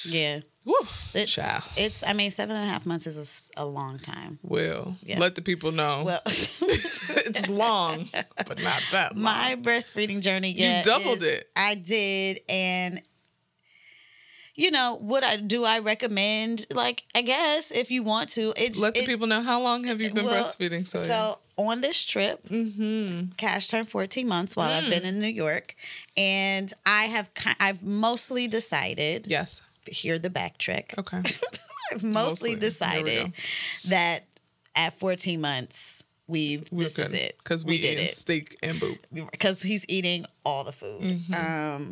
Yeah. 0.04 0.40
It's, 1.14 1.32
child. 1.32 1.68
it's, 1.76 2.02
I 2.06 2.12
mean, 2.12 2.30
seven 2.30 2.56
and 2.56 2.64
a 2.64 2.68
half 2.68 2.86
months 2.86 3.06
is 3.06 3.50
a 3.56 3.66
long 3.66 3.98
time. 3.98 4.38
Will 4.42 4.96
Yeah. 5.02 5.18
let 5.18 5.34
the 5.34 5.42
people 5.42 5.72
know 5.72 6.04
Well, 6.04 6.20
it's 6.26 7.48
long, 7.48 8.08
but 8.36 8.62
not 8.62 8.82
that 8.92 9.14
long. 9.14 9.22
my 9.24 9.56
breastfeeding 9.60 10.20
journey, 10.22 10.52
yeah. 10.56 10.82
doubled 10.82 11.18
is- 11.18 11.22
it. 11.24 11.50
I 11.56 11.74
did. 11.74 12.40
And, 12.48 13.00
you 14.54 14.70
know, 14.70 14.98
would 15.00 15.24
I, 15.24 15.36
do 15.38 15.64
I 15.64 15.78
recommend, 15.78 16.66
like, 16.72 17.04
I 17.14 17.22
guess 17.22 17.70
if 17.70 17.90
you 17.90 18.02
want 18.02 18.30
to, 18.30 18.52
it's, 18.56 18.80
Let 18.80 18.94
the 18.94 19.04
people 19.06 19.26
know 19.26 19.42
how 19.42 19.62
long 19.62 19.84
have 19.84 20.00
you 20.00 20.12
been 20.12 20.26
well, 20.26 20.44
breastfeeding? 20.44 20.86
So, 20.86 21.02
So 21.04 21.34
on 21.56 21.80
this 21.80 22.04
trip, 22.04 22.42
Mm-hmm. 22.48 23.32
Cash 23.36 23.68
turned 23.68 23.88
14 23.88 24.26
months 24.28 24.54
while 24.56 24.70
I've 24.70 24.84
Mm. 24.84 24.90
been 24.90 25.04
in 25.06 25.18
New 25.20 25.26
York, 25.28 25.74
and 26.16 26.72
I 26.86 27.04
have 27.04 27.30
I've 27.58 27.82
mostly 27.82 28.46
decided. 28.46 29.26
yes, 29.26 29.62
Hear 29.86 30.18
the 30.18 30.30
backtrack. 30.30 30.98
okay. 30.98 31.18
I've 31.92 32.02
Mostly. 32.02 32.10
mostly 32.12 32.56
decided 32.56 33.32
that 33.88 34.20
at 34.76 34.94
14 34.94 35.40
months 35.40 36.02
we've 36.26 36.66
We're 36.72 36.84
this 36.84 36.98
is 36.98 37.12
it 37.12 37.36
because 37.38 37.64
we, 37.64 37.78
did 37.80 37.98
eat 37.98 38.04
it 38.04 38.10
steak 38.12 38.56
and 38.62 38.80
boob. 38.80 38.96
because 39.30 39.60
he's 39.62 39.84
eating 39.88 40.24
all 40.44 40.64
the 40.64 40.72
food. 40.72 41.02
Mm-hmm. 41.02 41.34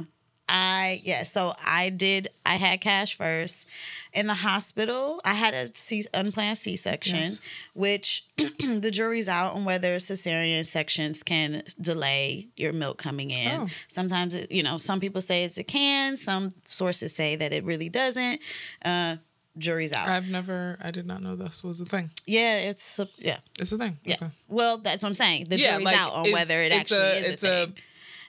Um, 0.01 0.09
I 0.49 1.01
yeah, 1.05 1.23
so 1.25 1.53
I 1.67 1.91
did. 1.91 2.29
I 2.51 2.57
had 2.57 2.81
cash 2.81 3.17
first 3.17 3.67
in 4.13 4.27
the 4.27 4.35
hospital. 4.35 5.21
I 5.25 5.35
had 5.35 5.55
a 5.55 5.71
C, 5.77 6.05
unplanned 6.13 6.59
C 6.59 6.77
section, 6.77 7.17
Yes. 7.17 7.41
which 7.75 8.25
the 8.37 8.91
jury's 8.93 9.29
out 9.29 9.55
on 9.55 9.65
whether 9.65 9.97
cesarean 9.97 10.65
sections 10.65 11.23
can 11.23 11.63
delay 11.81 12.49
your 12.57 12.73
milk 12.73 12.99
coming 12.99 13.31
in. 13.31 13.51
Oh. 13.53 13.69
Sometimes 13.89 14.35
it, 14.35 14.51
you 14.51 14.63
know, 14.63 14.79
some 14.79 15.01
people 15.01 15.21
say 15.21 15.45
it 15.45 15.67
can. 15.69 16.17
Some 16.17 16.55
sources 16.65 17.15
say 17.15 17.37
that 17.37 17.53
it 17.53 17.65
really 17.65 17.89
doesn't. 17.89 18.41
Uh, 18.85 19.17
jury's 19.59 19.93
out. 19.93 20.09
I've 20.09 20.29
never. 20.31 20.79
I 20.83 20.91
did 20.91 21.07
not 21.07 21.23
know 21.23 21.37
this 21.37 21.63
was 21.63 21.81
a 21.81 21.85
thing. 21.85 22.11
yeah, 22.27 22.59
it's 22.71 22.99
a, 22.99 23.09
yeah. 23.19 23.39
It's 23.59 23.73
a 23.73 23.79
thing. 23.79 23.99
Yeah. 24.05 24.15
Okay. 24.17 24.29
Well, 24.49 24.79
that's 24.79 25.03
what 25.03 25.09
I'm 25.11 25.15
saying. 25.15 25.45
The 25.49 25.57
Yeah, 25.59 25.73
jury's 25.73 25.85
like, 25.87 25.97
out 26.01 26.13
on 26.15 26.33
whether 26.33 26.55
it 26.61 26.73
actually 26.79 26.99
a- 26.99 27.15
is 27.27 27.33
it's 27.35 27.45
a 27.45 27.47
a- 27.63 27.67
thing. 27.67 27.75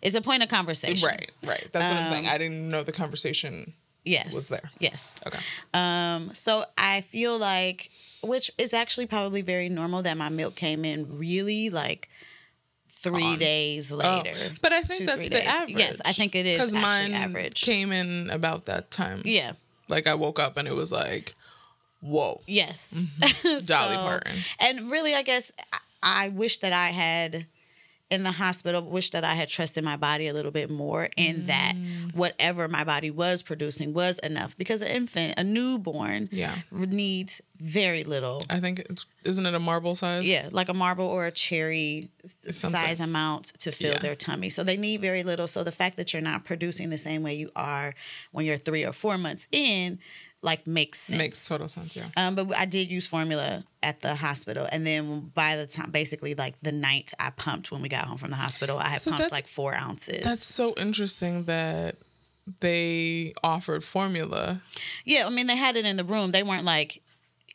it's 0.02 0.16
a 0.16 0.22
point 0.22 0.44
of 0.44 0.50
conversation. 0.50 1.08
Right. 1.08 1.32
Right. 1.44 1.68
That's 1.72 1.90
what 1.92 2.00
I'm 2.02 2.08
saying. 2.08 2.28
Um, 2.28 2.34
I 2.34 2.38
didn't 2.38 2.70
know 2.70 2.84
the 2.84 2.92
conversation. 2.92 3.74
Yes. 4.04 4.34
was 4.34 4.48
there. 4.50 4.72
Yes. 4.80 5.24
Okay. 5.28 5.40
Um, 5.74 6.34
so 6.34 6.64
I 6.78 7.02
feel 7.02 7.38
like, 7.38 7.90
which 8.24 8.50
is 8.58 8.74
actually 8.74 9.06
probably 9.06 9.42
very 9.42 9.70
normal, 9.70 10.02
that 10.04 10.18
my 10.18 10.30
milk 10.30 10.56
came 10.56 10.84
in 10.86 11.18
really 11.18 11.70
like 11.70 12.10
three 12.90 13.24
On. 13.34 13.40
days 13.40 13.92
Oh, 13.92 13.98
later. 13.98 14.34
but 14.62 14.72
I 14.72 14.82
think 14.82 15.00
two, 15.02 15.06
that's 15.06 15.24
the 15.26 15.30
days. 15.32 15.48
average. 15.48 15.78
Yes, 15.78 16.02
I 16.06 16.14
think 16.14 16.36
it 16.36 16.46
is 16.46 16.58
because 16.58 16.74
mine 16.76 17.14
average. 17.14 17.62
came 17.62 17.92
in 17.92 18.30
about 18.30 18.66
that 18.66 18.92
time. 18.92 19.22
Yeah. 19.26 19.54
Like 19.88 20.08
I 20.08 20.14
woke 20.16 20.40
up 20.40 20.58
and 20.58 20.68
it 20.68 20.76
was 20.76 20.92
like, 20.92 21.34
whoa, 22.02 22.42
Yes. 22.48 22.92
Dolly 23.44 23.60
So- 23.60 24.04
Parton. 24.04 24.36
And 24.62 24.90
really, 24.92 25.14
I 25.16 25.22
guess 25.24 25.52
I, 25.74 25.78
I 26.04 26.30
wish 26.30 26.58
that 26.60 26.74
I 26.74 26.88
had 26.88 27.46
in 28.12 28.24
the 28.24 28.32
hospital, 28.34 28.82
wish 28.84 29.10
that 29.12 29.24
I 29.24 29.36
had 29.36 29.48
trusted 29.50 29.84
my 29.84 29.96
body 29.96 30.28
a 30.28 30.34
little 30.34 30.52
bit 30.52 30.70
more 30.70 31.10
and 31.18 31.48
that 31.48 31.74
Mm. 31.76 32.14
whatever 32.14 32.68
my 32.68 32.84
body 32.84 33.10
was 33.10 33.42
producing 33.42 33.94
was 33.94 34.20
enough 34.20 34.58
because 34.58 34.82
an 34.82 34.90
infant, 34.90 35.36
a 35.38 35.44
newborn, 35.44 36.28
Yeah. 36.32 36.56
needs 36.72 37.42
very 37.60 38.04
little. 38.04 38.44
I 38.50 38.60
think 38.60 38.84
isn't 39.24 39.46
it 39.46 39.54
a 39.54 39.60
marble 39.60 39.96
size? 39.96 40.26
Yeah, 40.26 40.50
like 40.52 40.68
a 40.68 40.74
marble 40.74 41.06
or 41.06 41.26
a 41.28 41.32
cherry 41.32 42.10
something. 42.26 42.54
size 42.82 43.00
amount 43.00 43.54
to 43.60 43.72
fill 43.72 43.94
Yeah. 43.94 44.00
their 44.00 44.16
tummy. 44.16 44.50
So 44.50 44.64
they 44.64 44.78
need 44.78 45.00
very 45.02 45.24
little. 45.24 45.48
So 45.48 45.64
the 45.64 45.72
fact 45.72 45.96
that 45.98 46.12
you're 46.12 46.22
not 46.22 46.44
producing 46.44 46.90
the 46.90 46.98
same 46.98 47.24
way 47.24 47.36
you 47.36 47.52
are 47.56 47.96
when 48.32 48.46
you're 48.46 48.58
three 48.58 48.84
or 48.84 48.92
four 48.94 49.18
months 49.18 49.48
in, 49.52 50.00
like 50.44 50.66
makes 50.66 51.00
sense. 51.00 51.20
Makes 51.20 51.48
total 51.48 51.68
sense. 51.68 51.96
Yeah. 51.96 52.08
Um, 52.18 52.36
but 52.36 52.56
I 52.58 52.66
did 52.66 52.90
use 52.90 53.06
formula 53.08 53.64
at 53.84 54.02
the 54.02 54.16
hospital, 54.16 54.68
and 54.72 54.86
then 54.88 55.32
by 55.36 55.56
the 55.56 55.68
time, 55.68 55.92
basically, 55.92 56.34
like 56.36 56.56
the 56.62 56.72
night 56.72 57.14
I 57.20 57.30
pumped 57.30 57.72
when 57.72 57.82
we 57.82 57.90
got 57.90 58.06
home 58.06 58.18
from 58.18 58.32
the 58.32 58.38
hospital, 58.38 58.78
I 58.80 58.88
had 58.90 59.02
So 59.02 59.12
pumped 59.12 59.32
like 59.32 59.48
four 59.48 59.74
ounces. 59.76 60.24
That's 60.24 60.44
so 60.44 60.74
interesting 60.78 61.44
that 61.46 61.96
they 62.60 63.34
offered 63.44 63.84
formula. 63.84 64.62
yeah, 65.06 65.26
I 65.26 65.30
mean 65.30 65.48
they 65.48 65.56
had 65.58 65.76
it 65.76 65.86
in 65.86 65.98
the 65.98 66.04
room. 66.04 66.32
They 66.32 66.44
weren't 66.44 66.66
like 66.66 67.02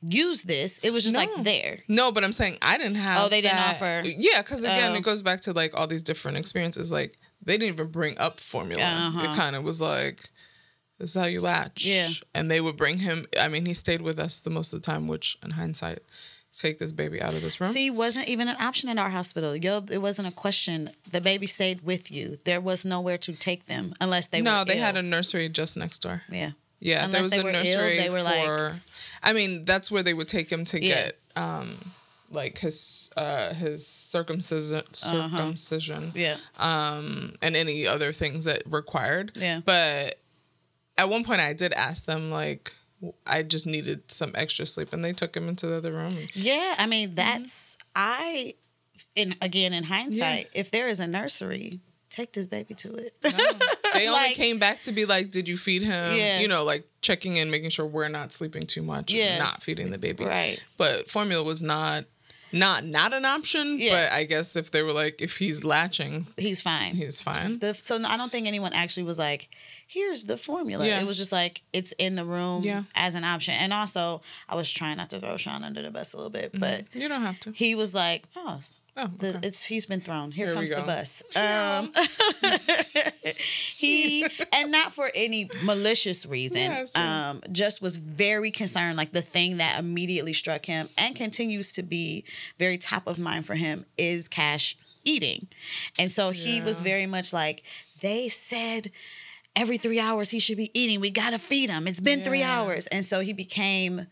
use 0.00 0.42
this. 0.44 0.78
It 0.80 0.92
was 0.92 1.02
just 1.04 1.14
No. 1.16 1.20
like 1.24 1.44
there. 1.44 1.80
No, 1.88 2.12
but 2.12 2.22
I'm 2.22 2.32
saying 2.32 2.58
I 2.62 2.78
didn't 2.78 2.96
have. 2.96 3.18
Oh, 3.24 3.28
they 3.28 3.40
didn't 3.40 3.58
offer? 3.58 4.02
Yeah, 4.04 4.42
because 4.42 4.62
again, 4.62 4.92
Oh. 4.92 4.96
it 4.96 5.02
goes 5.02 5.22
back 5.22 5.40
to 5.42 5.52
like 5.52 5.78
all 5.78 5.86
these 5.86 6.02
different 6.02 6.38
experiences. 6.38 6.92
Like 6.92 7.16
they 7.44 7.58
didn't 7.58 7.74
even 7.74 7.90
bring 7.90 8.16
up 8.18 8.38
formula. 8.40 8.82
Uh-huh. 8.82 9.32
It 9.32 9.36
kind 9.36 9.56
of 9.56 9.64
was 9.64 9.80
like, 9.80 10.20
this 10.98 11.10
is 11.14 11.20
how 11.20 11.26
you 11.28 11.40
latch. 11.40 11.84
Yeah. 11.84 12.08
And 12.34 12.50
they 12.50 12.60
would 12.60 12.76
bring 12.76 12.98
him. 12.98 13.26
I 13.40 13.48
mean, 13.48 13.66
he 13.66 13.74
stayed 13.74 14.00
with 14.02 14.18
us 14.18 14.40
the 14.40 14.50
most 14.50 14.72
of 14.72 14.80
the 14.80 14.86
time, 14.86 15.06
which 15.08 15.36
in 15.44 15.50
hindsight, 15.50 15.98
take 16.54 16.78
this 16.78 16.90
baby 16.92 17.20
out 17.20 17.34
of 17.34 17.42
this 17.42 17.60
room. 17.60 17.70
See, 17.70 17.90
wasn't 17.90 18.28
even 18.28 18.48
an 18.48 18.56
option 18.58 18.88
in 18.88 18.98
our 18.98 19.10
hospital. 19.10 19.54
Yo, 19.54 19.84
it 19.92 20.00
wasn't 20.00 20.28
a 20.28 20.30
question. 20.32 20.90
The 21.10 21.20
baby 21.20 21.46
stayed 21.46 21.82
with 21.82 22.10
you. 22.10 22.38
There 22.44 22.60
was 22.62 22.84
nowhere 22.84 23.18
to 23.18 23.32
take 23.34 23.66
them 23.66 23.94
unless 24.00 24.28
they 24.28 24.40
no, 24.40 24.64
they 24.64 24.78
ill. 24.78 24.84
had 24.84 24.96
a 24.96 25.02
nursery 25.02 25.48
just 25.50 25.76
next 25.76 25.98
door. 25.98 26.22
yeah. 26.30 26.52
Yeah, 26.78 27.06
Unless 27.06 27.12
there 27.12 27.22
was 27.22 27.32
they 27.32 27.40
a 27.40 27.44
were 27.44 27.50
ill, 27.50 27.56
nursery 27.56 27.98
they 27.98 28.10
were 28.10 28.22
like- 28.22 28.44
for. 28.44 28.80
I 29.22 29.32
mean, 29.32 29.64
that's 29.64 29.90
where 29.90 30.02
they 30.02 30.12
would 30.14 30.28
take 30.28 30.50
him 30.52 30.64
to 30.66 30.82
Yeah. 30.82 30.94
get 30.94 31.18
um, 31.34 31.76
like 32.30 32.58
his 32.58 33.10
uh, 33.16 33.54
his 33.54 33.86
circumcision, 33.86 34.82
circumcision, 34.92 36.12
Yeah. 36.14 36.36
um, 36.58 37.34
and 37.42 37.56
any 37.56 37.86
other 37.86 38.12
things 38.12 38.44
that 38.44 38.62
required. 38.66 39.32
Yeah. 39.36 39.60
But 39.64 40.18
at 40.98 41.08
one 41.08 41.24
point, 41.24 41.40
I 41.40 41.52
did 41.52 41.72
ask 41.72 42.04
them 42.04 42.30
like, 42.30 42.72
I 43.26 43.42
just 43.42 43.66
needed 43.66 44.10
some 44.10 44.32
extra 44.34 44.64
sleep, 44.66 44.92
and 44.92 45.04
they 45.04 45.12
took 45.12 45.36
him 45.36 45.48
into 45.48 45.66
the 45.66 45.76
other 45.76 45.92
room. 45.92 46.16
Yeah, 46.32 46.74
I 46.78 46.86
mean 46.86 47.08
Mm-hmm. 47.08 47.14
that's 47.16 47.76
I 47.94 48.54
in 49.14 49.34
again 49.42 49.72
in 49.74 49.84
hindsight, 49.84 50.48
if 50.54 50.70
there 50.70 50.88
is 50.88 51.00
a 51.00 51.06
nursery, 51.06 51.80
take 52.08 52.32
this 52.32 52.46
baby 52.46 52.74
to 52.74 52.94
it. 52.94 53.14
They 53.20 53.30
only 54.08 54.08
Like- 54.10 54.34
came 54.34 54.58
back 54.58 54.82
to 54.84 54.92
be 54.92 55.04
like, 55.04 55.30
"Did 55.30 55.46
you 55.48 55.56
feed 55.58 55.82
him?" 55.82 56.16
Yeah. 56.16 56.40
You 56.40 56.48
know, 56.48 56.64
like 56.64 56.88
checking 57.02 57.36
in, 57.36 57.50
making 57.50 57.70
sure 57.70 57.84
we're 57.86 58.08
not 58.08 58.32
sleeping 58.32 58.66
too 58.66 58.82
much, 58.82 59.12
Yeah. 59.12 59.24
and 59.24 59.38
not 59.38 59.62
feeding 59.62 59.90
the 59.90 59.98
baby. 59.98 60.24
Right. 60.24 60.62
But 60.78 61.10
formula 61.10 61.42
was 61.44 61.62
not 61.62 62.04
not 62.52 62.84
not 62.84 63.12
an 63.12 63.24
option. 63.24 63.76
Yeah. 63.78 64.08
But 64.08 64.12
I 64.12 64.24
guess 64.24 64.56
if 64.56 64.70
they 64.70 64.82
were 64.82 64.92
like, 64.92 65.20
if 65.20 65.38
he's 65.38 65.64
latching, 65.64 66.26
He's 66.36 66.60
fine. 66.62 66.94
he's 66.94 67.20
fine. 67.20 67.58
The, 67.58 67.74
so 67.74 68.00
I 68.06 68.16
don't 68.16 68.30
think 68.30 68.46
anyone 68.46 68.72
actually 68.72 69.02
was 69.04 69.18
like, 69.18 69.48
"Here's 69.86 70.24
the 70.24 70.36
formula." 70.36 70.86
Yeah. 70.86 71.00
It 71.00 71.06
was 71.06 71.18
just 71.18 71.32
like 71.32 71.62
it's 71.72 71.92
in 71.98 72.14
the 72.14 72.24
room 72.24 72.62
Yeah. 72.62 72.84
as 72.94 73.14
an 73.14 73.24
option. 73.24 73.54
And 73.58 73.72
also, 73.72 74.22
I 74.48 74.54
was 74.56 74.70
trying 74.72 74.96
not 74.98 75.10
to 75.10 75.20
throw 75.20 75.36
Sean 75.36 75.64
under 75.64 75.82
the 75.82 75.90
bus 75.90 76.12
a 76.12 76.16
little 76.16 76.30
bit, 76.30 76.52
mm-hmm. 76.52 76.60
but 76.60 76.84
You 77.00 77.08
don't 77.08 77.22
have 77.22 77.40
to. 77.40 77.50
he 77.52 77.74
was 77.74 77.94
like, 77.94 78.24
"Oh, 78.36 78.60
Oh, 78.98 79.10
the, 79.18 79.38
it's 79.42 79.64
he's 79.64 79.84
been 79.84 80.00
thrown. 80.00 80.30
Here, 80.30 80.46
Here 80.46 80.54
comes 80.54 80.70
the 80.70 80.82
bus." 80.82 81.22
Um, 81.36 81.92
he 83.76 84.24
and 84.54 84.72
not 84.72 84.92
for 84.92 85.10
any 85.14 85.50
malicious 85.64 86.24
reason. 86.24 86.86
Yeah. 86.94 87.30
um, 87.30 87.40
just 87.52 87.82
was 87.82 87.96
very 87.96 88.50
concerned. 88.50 88.96
Like 88.96 89.12
the 89.12 89.20
thing 89.22 89.58
that 89.58 89.78
immediately 89.78 90.32
struck 90.32 90.64
him 90.64 90.88
and 90.96 91.14
continues 91.14 91.72
to 91.72 91.82
be 91.82 92.24
very 92.58 92.78
top 92.78 93.06
of 93.06 93.18
mind 93.18 93.44
for 93.44 93.54
him 93.54 93.84
is 93.98 94.28
cash 94.28 94.76
eating, 95.04 95.46
and 95.98 96.10
so 96.10 96.30
he 96.30 96.60
was 96.62 96.80
very 96.80 97.06
much 97.06 97.32
like 97.32 97.62
they 98.00 98.28
said. 98.28 98.90
Every 99.58 99.78
three 99.78 99.98
hours 99.98 100.30
he 100.32 100.38
should 100.38 100.58
be 100.58 100.70
eating. 100.78 101.00
We 101.00 101.08
gotta 101.08 101.38
feed 101.38 101.70
him. 101.70 101.86
It's 101.88 101.98
been 102.00 102.22
three 102.22 102.42
hours, 102.42 102.86
and 102.88 103.06
so 103.06 103.20
he 103.20 103.32
became. 103.32 104.06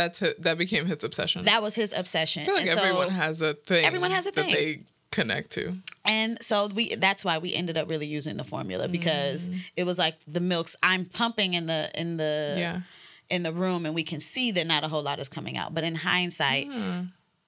That's 0.00 0.20
hi- 0.20 0.34
that 0.40 0.56
became 0.58 0.86
his 0.86 1.02
obsession. 1.04 1.44
That 1.44 1.62
was 1.62 1.74
his 1.74 1.96
obsession. 1.96 2.42
I 2.42 2.46
feel 2.46 2.54
like 2.56 2.66
And 2.66 2.78
so- 2.80 2.86
everyone 2.88 3.10
has 3.10 3.42
a 3.42 3.54
thing. 3.54 3.84
Everyone 3.84 4.10
has 4.10 4.26
a 4.26 4.32
thing 4.32 4.48
that 4.48 4.56
they 4.56 4.80
connect 5.10 5.50
to. 5.52 5.74
And 6.04 6.42
so 6.42 6.68
we 6.74 6.94
that's 6.94 7.24
why 7.24 7.38
we 7.38 7.54
ended 7.54 7.76
up 7.76 7.88
really 7.90 8.06
using 8.06 8.36
the 8.36 8.44
formula 8.44 8.88
because 8.88 9.48
Mm. 9.48 9.58
it 9.76 9.84
was 9.84 9.98
like 9.98 10.16
the 10.26 10.40
milks 10.40 10.74
I'm 10.82 11.04
pumping 11.04 11.54
in 11.54 11.66
the 11.66 11.90
in 11.98 12.16
the 12.16 12.54
Yeah. 12.58 12.80
in 13.28 13.42
the 13.42 13.52
room 13.52 13.84
and 13.86 13.94
we 13.94 14.02
can 14.04 14.20
see 14.20 14.50
that 14.52 14.66
not 14.66 14.82
a 14.84 14.88
whole 14.88 15.02
lot 15.02 15.18
is 15.18 15.28
coming 15.28 15.56
out. 15.56 15.74
But 15.74 15.84
in 15.84 15.94
hindsight, 15.96 16.68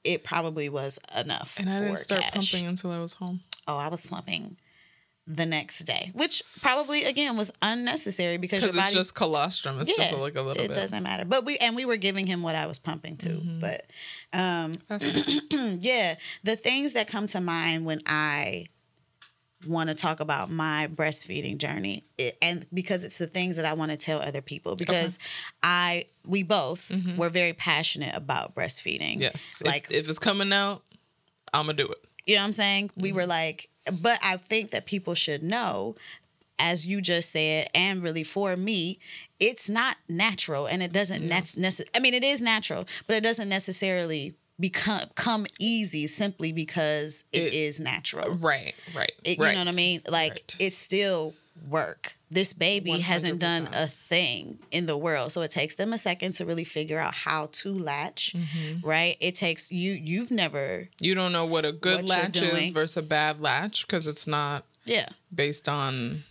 it 0.04 0.24
probably 0.24 0.68
was 0.68 0.98
enough. 1.18 1.54
And 1.58 1.70
I 1.70 1.80
didn't 1.80 1.98
start 1.98 2.22
cash. 2.22 2.32
pumping 2.52 2.66
until 2.68 2.90
I 2.90 2.98
was 2.98 3.14
home. 3.14 3.40
Oh, 3.68 3.76
I 3.76 3.88
was 3.88 4.00
slumping 4.00 4.56
the 5.26 5.46
next 5.46 5.80
day, 5.84 6.10
which 6.14 6.42
probably 6.62 7.04
again 7.04 7.36
was 7.36 7.52
unnecessary 7.62 8.38
because 8.38 8.62
your 8.62 8.72
Because 8.72 8.76
it's 8.76 8.86
body 8.88 8.94
just 9.00 9.14
colostrum. 9.14 9.80
It's 9.80 9.96
just 9.96 10.12
like 10.12 10.34
a 10.34 10.42
little 10.42 10.54
bit. 10.54 10.64
it 10.64 10.68
bit. 10.68 10.74
doesn't 10.74 11.02
matter. 11.02 11.24
But 11.24 11.44
we 11.44 11.56
and 11.58 11.76
we 11.76 11.84
were 11.84 11.96
giving 11.96 12.26
him 12.26 12.42
what 12.42 12.54
I 12.56 12.66
was 12.66 12.78
pumping 12.80 13.16
too. 13.16 13.40
Mm-hmm. 13.40 13.60
But 13.60 13.86
um 14.32 14.74
yeah, 15.80 16.16
the 16.42 16.56
things 16.56 16.94
that 16.94 17.06
come 17.08 17.26
to 17.28 17.40
mind 17.40 17.84
when 17.84 18.00
I 18.06 18.66
want 19.64 19.88
to 19.90 19.94
talk 19.94 20.18
about 20.18 20.50
my 20.50 20.88
breastfeeding 20.92 21.56
journey 21.56 22.02
it, 22.18 22.36
and 22.42 22.66
because 22.74 23.04
it's 23.04 23.18
the 23.18 23.28
things 23.28 23.54
that 23.54 23.64
I 23.64 23.74
want 23.74 23.92
to 23.92 23.96
tell 23.96 24.20
other 24.20 24.42
people 24.42 24.74
because 24.74 25.20
I 25.62 26.06
we 26.26 26.42
both 26.42 26.90
were 27.16 27.30
very 27.30 27.52
passionate 27.52 28.16
about 28.16 28.56
breastfeeding. 28.56 29.12
Mm-hmm. 29.14 29.22
yes. 29.22 29.62
Like 29.64 29.86
if, 29.92 30.00
if 30.00 30.08
it's 30.08 30.18
coming 30.18 30.52
out, 30.52 30.82
I'm 31.54 31.66
gonna 31.66 31.74
do 31.74 31.86
it. 31.86 31.98
you 32.26 32.34
know 32.34 32.40
what 32.42 32.46
I'm 32.48 32.52
saying? 32.54 32.90
We 32.96 33.10
Mm-hmm. 33.10 33.16
were 33.18 33.26
like 33.26 33.68
but 33.90 34.18
I 34.22 34.36
think 34.36 34.70
that 34.70 34.86
people 34.86 35.14
should 35.14 35.42
know 35.42 35.96
as 36.58 36.86
you 36.86 37.00
just 37.00 37.30
said 37.32 37.66
and 37.74 38.02
really 38.02 38.22
for 38.22 38.56
me 38.56 38.98
it's 39.40 39.68
not 39.68 39.96
natural 40.08 40.66
and 40.66 40.82
it 40.82 40.92
doesn't 40.92 41.26
nat- 41.26 41.54
necess- 41.56 41.88
I 41.96 42.00
mean 42.00 42.14
it 42.14 42.22
is 42.22 42.40
natural 42.40 42.86
but 43.06 43.16
it 43.16 43.22
doesn't 43.24 43.48
necessarily 43.48 44.34
become 44.60 45.00
come 45.16 45.46
easy 45.58 46.06
simply 46.06 46.52
because 46.52 47.24
It- 47.32 47.42
it 47.42 47.54
is 47.54 47.80
natural. 47.80 48.34
Right. 48.34 48.74
Right. 48.94 49.10
It, 49.24 49.38
right. 49.38 49.48
You 49.48 49.54
know 49.54 49.64
what 49.64 49.74
I 49.74 49.76
mean? 49.76 50.02
Like 50.08 50.30
Right. 50.32 50.56
it's 50.60 50.76
still 50.76 51.34
work. 51.68 52.16
This 52.32 52.52
baby 52.52 52.98
hasn't 53.00 53.40
done 53.40 53.68
a 53.74 53.86
thing 53.86 54.58
in 54.70 54.86
the 54.86 54.96
world, 54.96 55.32
so 55.32 55.42
it 55.42 55.50
takes 55.50 55.74
them 55.74 55.92
a 55.92 55.98
second 55.98 56.32
to 56.34 56.44
really 56.46 56.64
figure 56.64 56.98
out 56.98 57.14
how 57.14 57.48
to 57.52 57.78
latch. 57.78 58.34
Mm-hmm. 58.34 58.86
Right? 58.86 59.16
It 59.20 59.34
takes 59.34 59.70
you. 59.70 59.92
You've 59.92 60.30
never. 60.30 60.88
You 61.00 61.14
don't 61.14 61.32
know 61.32 61.44
what 61.44 61.64
a 61.64 61.72
good 61.72 62.02
What 62.02 62.08
latch 62.08 62.40
is 62.42 62.70
versus 62.70 62.96
a 62.96 63.02
bad 63.02 63.40
latch 63.40 63.86
because 63.86 64.06
it's 64.06 64.26
not 64.26 64.64
Yeah. 64.84 65.08
based 65.34 65.68
on. 65.68 66.24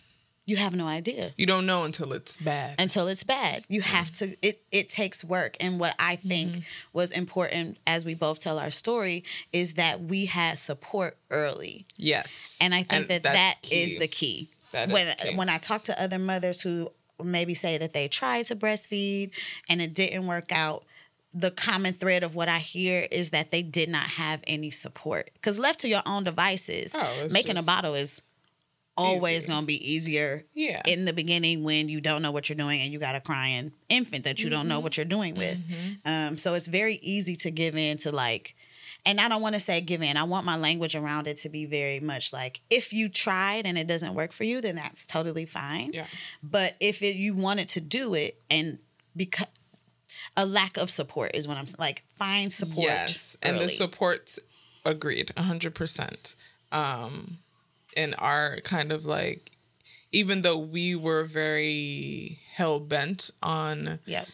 You 0.47 0.57
have 0.57 0.73
no 0.75 0.87
idea 0.87 1.33
You 1.37 1.45
don't 1.45 1.67
know 1.67 1.83
until 1.85 2.11
it's 2.13 2.37
bad. 2.39 2.81
until 2.81 3.07
it's 3.07 3.23
bad. 3.23 3.63
You 3.69 3.81
have 3.81 4.11
to. 4.13 4.35
It 4.41 4.63
it 4.71 4.89
takes 4.89 5.23
work, 5.23 5.55
and 5.61 5.79
what 5.79 5.93
I 5.99 6.15
think 6.15 6.51
Mm-hmm. 6.51 6.61
was 6.93 7.11
important 7.11 7.77
as 7.85 8.05
we 8.05 8.15
both 8.15 8.39
tell 8.39 8.57
our 8.57 8.71
story 8.71 9.23
is 9.53 9.75
that 9.75 10.01
we 10.01 10.25
had 10.25 10.57
support 10.57 11.15
early. 11.29 11.85
yes. 11.95 12.57
And 12.59 12.73
I 12.73 12.81
think 12.83 13.07
that 13.07 13.21
that's 13.23 13.37
that 13.37 13.55
is 13.71 13.93
key. 13.93 13.99
the 13.99 14.07
key. 14.07 14.49
When 14.73 15.07
key. 15.17 15.35
when 15.35 15.49
I 15.49 15.57
talk 15.57 15.83
to 15.85 16.01
other 16.01 16.19
mothers 16.19 16.61
who 16.61 16.89
maybe 17.23 17.53
say 17.53 17.77
that 17.77 17.93
they 17.93 18.07
tried 18.07 18.45
to 18.45 18.55
breastfeed 18.55 19.31
and 19.69 19.81
it 19.81 19.93
didn't 19.93 20.25
work 20.27 20.51
out, 20.51 20.83
the 21.33 21.51
common 21.51 21.93
thread 21.93 22.23
of 22.23 22.35
what 22.35 22.49
I 22.49 22.59
hear 22.59 23.07
is 23.11 23.29
that 23.31 23.51
they 23.51 23.61
did 23.61 23.89
not 23.89 24.03
have 24.03 24.43
any 24.47 24.71
support. 24.71 25.29
Because 25.35 25.59
left 25.59 25.79
to 25.81 25.87
your 25.87 26.01
own 26.07 26.23
devices, 26.23 26.95
Oh, 26.97 27.27
making 27.31 27.57
a 27.57 27.63
bottle 27.63 27.93
is 27.93 28.21
always 28.97 29.47
easy. 29.47 29.51
to 29.59 29.65
be 29.65 29.93
easier 29.93 30.43
Yeah. 30.53 30.81
in 30.85 31.05
the 31.05 31.13
beginning 31.13 31.63
when 31.63 31.87
you 31.89 32.01
don't 32.01 32.21
know 32.21 32.31
what 32.31 32.49
you're 32.49 32.57
doing 32.57 32.81
and 32.81 32.91
you 32.91 32.99
got 32.99 33.15
a 33.15 33.21
crying 33.21 33.71
infant 33.89 34.25
that 34.25 34.43
you 34.43 34.49
don't 34.49 34.61
Mm-hmm. 34.61 34.67
know 34.69 34.79
what 34.81 34.97
you're 34.97 35.05
doing 35.05 35.35
with. 35.35 35.57
Um, 36.05 36.37
so 36.37 36.53
it's 36.55 36.67
very 36.67 36.95
easy 37.01 37.35
to 37.37 37.51
give 37.51 37.75
in 37.77 37.97
to 37.99 38.11
like, 38.11 38.55
and 39.05 39.19
I 39.19 39.27
don't 39.29 39.41
want 39.41 39.55
to 39.55 39.61
say 39.61 39.81
give 39.81 40.01
in. 40.01 40.15
I 40.17 40.23
want 40.23 40.45
my 40.45 40.57
language 40.57 40.95
around 40.95 41.27
it 41.27 41.37
to 41.37 41.49
be 41.49 41.65
very 41.65 41.99
much 41.99 42.31
like 42.31 42.61
if 42.69 42.93
you 42.93 43.09
tried 43.09 43.65
and 43.65 43.77
it 43.77 43.87
doesn't 43.87 44.13
work 44.13 44.31
for 44.31 44.43
you, 44.43 44.61
then 44.61 44.75
that's 44.75 45.05
totally 45.05 45.45
fine. 45.45 45.91
Yeah. 45.93 46.05
But 46.43 46.75
if 46.79 47.01
it, 47.01 47.15
you 47.15 47.33
wanted 47.33 47.69
to 47.69 47.81
do 47.81 48.13
it 48.13 48.41
and 48.49 48.79
because 49.15 49.47
a 50.37 50.45
lack 50.45 50.77
of 50.77 50.89
support 50.89 51.35
is 51.35 51.47
what 51.47 51.57
I'm 51.57 51.65
like, 51.79 52.03
find 52.15 52.53
support. 52.53 52.85
Yes, 52.87 53.35
and 53.41 53.57
the 53.57 53.67
supports 53.67 54.39
agreed, 54.85 55.31
hundred 55.37 55.75
percent. 55.75 56.35
Um, 56.71 57.39
in 57.97 58.13
our 58.13 58.57
kind 58.63 58.91
of 58.93 59.03
like, 59.05 59.51
even 60.13 60.41
though 60.41 60.57
we 60.57 60.95
were 60.95 61.23
very 61.25 62.39
hell 62.53 62.79
bent 62.79 63.31
on 63.43 63.99
Yep. 64.05 64.27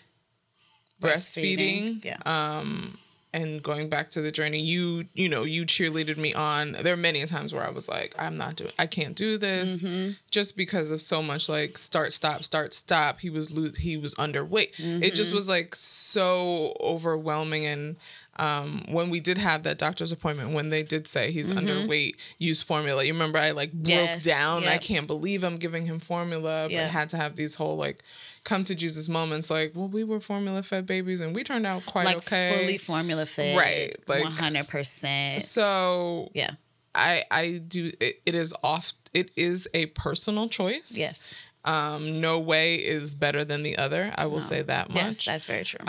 breastfeeding, 1.01 2.03
Yeah. 2.03 2.17
um, 2.25 2.97
and 3.33 3.61
going 3.61 3.89
back 3.89 4.09
to 4.11 4.21
the 4.21 4.31
journey, 4.31 4.59
you 4.61 5.05
you 5.13 5.29
know 5.29 5.43
you 5.43 5.65
cheerleaded 5.65 6.17
me 6.17 6.33
on. 6.33 6.71
There 6.81 6.93
are 6.93 6.97
many 6.97 7.23
times 7.25 7.53
where 7.53 7.65
I 7.65 7.69
was 7.69 7.87
like, 7.89 8.15
I'm 8.17 8.37
not 8.37 8.55
doing, 8.55 8.71
I 8.79 8.87
can't 8.87 9.15
do 9.15 9.37
this, 9.37 9.81
Mm-hmm. 9.81 10.11
just 10.31 10.55
because 10.57 10.91
of 10.91 11.01
so 11.01 11.21
much 11.21 11.49
like 11.49 11.77
start 11.77 12.13
stop 12.13 12.43
start 12.43 12.73
stop. 12.73 13.19
He 13.19 13.29
was 13.29 13.55
lo- 13.57 13.71
he 13.77 13.97
was 13.97 14.15
underweight. 14.15 14.79
It 14.79 14.81
Mm-hmm. 14.81 15.15
just 15.15 15.33
was 15.33 15.47
like 15.49 15.75
so 15.75 16.73
overwhelming 16.81 17.65
and. 17.65 17.95
Um, 18.39 18.83
when 18.87 19.09
we 19.09 19.19
did 19.19 19.37
have 19.37 19.63
that 19.63 19.77
doctor's 19.77 20.11
appointment, 20.11 20.51
when 20.51 20.69
they 20.69 20.83
did 20.83 21.07
say 21.07 21.31
he's 21.31 21.51
underweight, 21.51 22.15
use 22.37 22.61
formula. 22.61 23.03
You 23.03 23.13
remember 23.13 23.39
I 23.39 23.51
like 23.51 23.71
broke 23.73 23.85
Mm-hmm. 23.87 23.89
Yes, 23.89 24.25
down. 24.25 24.63
I 24.65 24.77
can't 24.77 25.07
believe 25.07 25.43
I'm 25.43 25.55
giving 25.55 25.85
him 25.85 25.99
formula, 25.99 26.65
but 26.65 26.71
Yeah. 26.71 26.87
had 26.87 27.09
to 27.09 27.17
have 27.17 27.35
these 27.35 27.55
whole 27.55 27.77
like 27.77 28.03
come 28.43 28.63
to 28.65 28.75
Jesus 28.75 29.09
moments. 29.09 29.49
Like, 29.49 29.71
well, 29.75 29.87
we 29.89 30.03
were 30.03 30.19
formula 30.21 30.61
fed 30.63 30.85
babies 30.85 31.19
and 31.21 31.35
we 31.35 31.43
turned 31.43 31.65
out 31.65 31.85
quite 31.85 32.05
like 32.05 32.17
okay. 32.17 32.55
fully 32.57 32.77
formula 32.77 33.25
fed. 33.25 33.57
Right, 33.57 33.93
like- 34.07 34.23
100%. 34.23 35.41
So 35.41 36.29
Yeah. 36.33 36.51
I 36.95 37.23
I 37.29 37.61
do 37.67 37.91
it, 37.99 38.15
it 38.25 38.35
is 38.35 38.53
off 38.63 38.93
it 39.13 39.31
is 39.35 39.67
a 39.73 39.87
personal 39.87 40.47
choice. 40.49 40.95
Yes. 40.97 41.37
Um 41.65 42.21
no 42.21 42.39
way 42.39 42.75
is 42.75 43.13
better 43.15 43.43
than 43.43 43.63
the 43.63 43.77
other. 43.77 44.13
I 44.15 44.25
will 44.27 44.41
say 44.41 44.61
that 44.61 44.89
much. 44.89 45.03
Yes, 45.03 45.25
that's 45.25 45.45
very 45.45 45.63
true. 45.63 45.85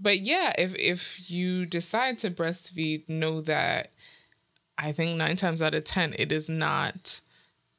But 0.00 0.20
yeah, 0.20 0.52
if 0.58 0.74
if 0.76 1.30
you 1.30 1.66
decide 1.66 2.18
to 2.18 2.30
breastfeed, 2.30 3.08
know 3.08 3.40
that 3.42 3.92
I 4.76 4.92
think 4.92 5.16
9 5.16 5.36
times 5.36 5.60
out 5.62 5.74
of 5.74 5.84
10 5.84 6.14
it 6.18 6.30
is 6.32 6.48
not 6.48 7.20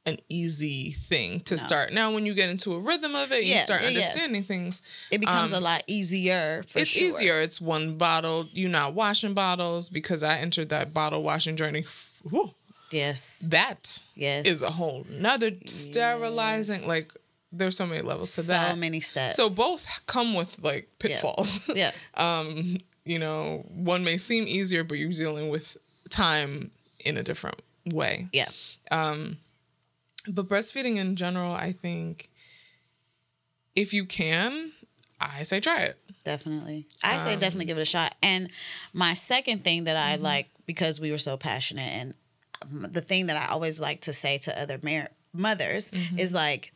an 0.05 0.17
easy 0.27 0.91
thing 0.91 1.39
to 1.41 1.57
start. 1.57 1.91
Now, 1.93 2.11
when 2.11 2.25
you 2.25 2.33
get 2.33 2.49
into 2.49 2.73
a 2.73 2.79
rhythm 2.79 3.13
of 3.15 3.31
it, 3.31 3.43
you 3.43 3.53
start 3.55 3.81
yeah, 3.81 3.89
yeah. 3.89 3.97
understanding 3.99 4.43
things. 4.43 4.81
It 5.11 5.19
becomes 5.19 5.53
Um, 5.53 5.61
a 5.61 5.65
lot 5.65 5.83
easier 5.87 6.63
for 6.67 6.79
it's 6.79 6.89
sure. 6.91 7.07
easier. 7.07 7.39
It's 7.41 7.61
one 7.61 7.97
bottle. 7.97 8.47
You're 8.53 8.69
not 8.71 8.93
washing 8.95 9.33
bottles 9.33 9.87
because 9.89 10.23
I 10.23 10.37
entered 10.39 10.69
that 10.69 10.93
bottle 10.93 11.21
washing 11.21 11.55
journey. 11.57 11.85
Whew, 12.27 12.53
Yes. 12.91 13.39
that 13.49 14.01
Yes. 14.15 14.47
is 14.47 14.61
a 14.63 14.71
whole 14.71 15.05
nother 15.09 15.51
sterilizing. 15.65 16.79
Yes. 16.79 16.87
Like 16.87 17.13
there's 17.51 17.75
so 17.77 17.85
many 17.87 18.01
levels 18.01 18.35
to 18.35 18.41
so 18.43 18.51
that. 18.53 18.71
So 18.71 18.75
many 18.77 18.99
steps. 18.99 19.35
So 19.35 19.49
both 19.49 20.01
come 20.05 20.33
with 20.33 20.59
like 20.61 20.87
pitfalls. 20.99 21.69
Yeah. 21.75 21.91
um, 22.15 22.77
you 23.05 23.17
know, 23.19 23.65
one 23.69 24.03
may 24.03 24.17
seem 24.17 24.47
easier, 24.47 24.83
but 24.83 24.97
you're 24.99 25.09
dealing 25.09 25.49
with 25.49 25.77
time 26.09 26.69
in 27.05 27.17
a 27.17 27.23
different 27.23 27.59
way. 27.85 28.27
Yeah. 28.33 28.49
Um, 28.91 29.37
But 30.27 30.47
breastfeeding 30.47 30.97
in 30.97 31.15
general, 31.15 31.53
I 31.53 31.71
think 31.71 32.29
if 33.75 33.93
you 33.93 34.05
can, 34.05 34.71
I 35.19 35.43
say 35.43 35.59
try 35.59 35.81
it. 35.81 35.97
Definitely. 36.23 36.85
I 37.03 37.17
say 37.17 37.33
Um, 37.33 37.39
definitely 37.39 37.65
give 37.65 37.77
it 37.77 37.81
a 37.81 37.85
shot. 37.85 38.13
And 38.21 38.49
my 38.93 39.13
second 39.13 39.63
thing 39.63 39.85
that 39.85 39.95
Mm-hmm. 39.95 40.21
I 40.21 40.29
like 40.31 40.49
because 40.65 40.99
we 40.99 41.09
were 41.11 41.17
so 41.17 41.35
passionate 41.37 41.89
and 41.93 42.13
um, 42.61 42.85
the 42.91 43.01
thing 43.01 43.27
that 43.27 43.37
I 43.37 43.51
always 43.53 43.79
like 43.79 44.01
to 44.01 44.13
say 44.13 44.37
to 44.39 44.61
other 44.61 44.77
mar- 44.83 45.09
mothers 45.33 45.89
Mm-hmm. 45.91 46.19
is 46.19 46.33
like 46.33 46.73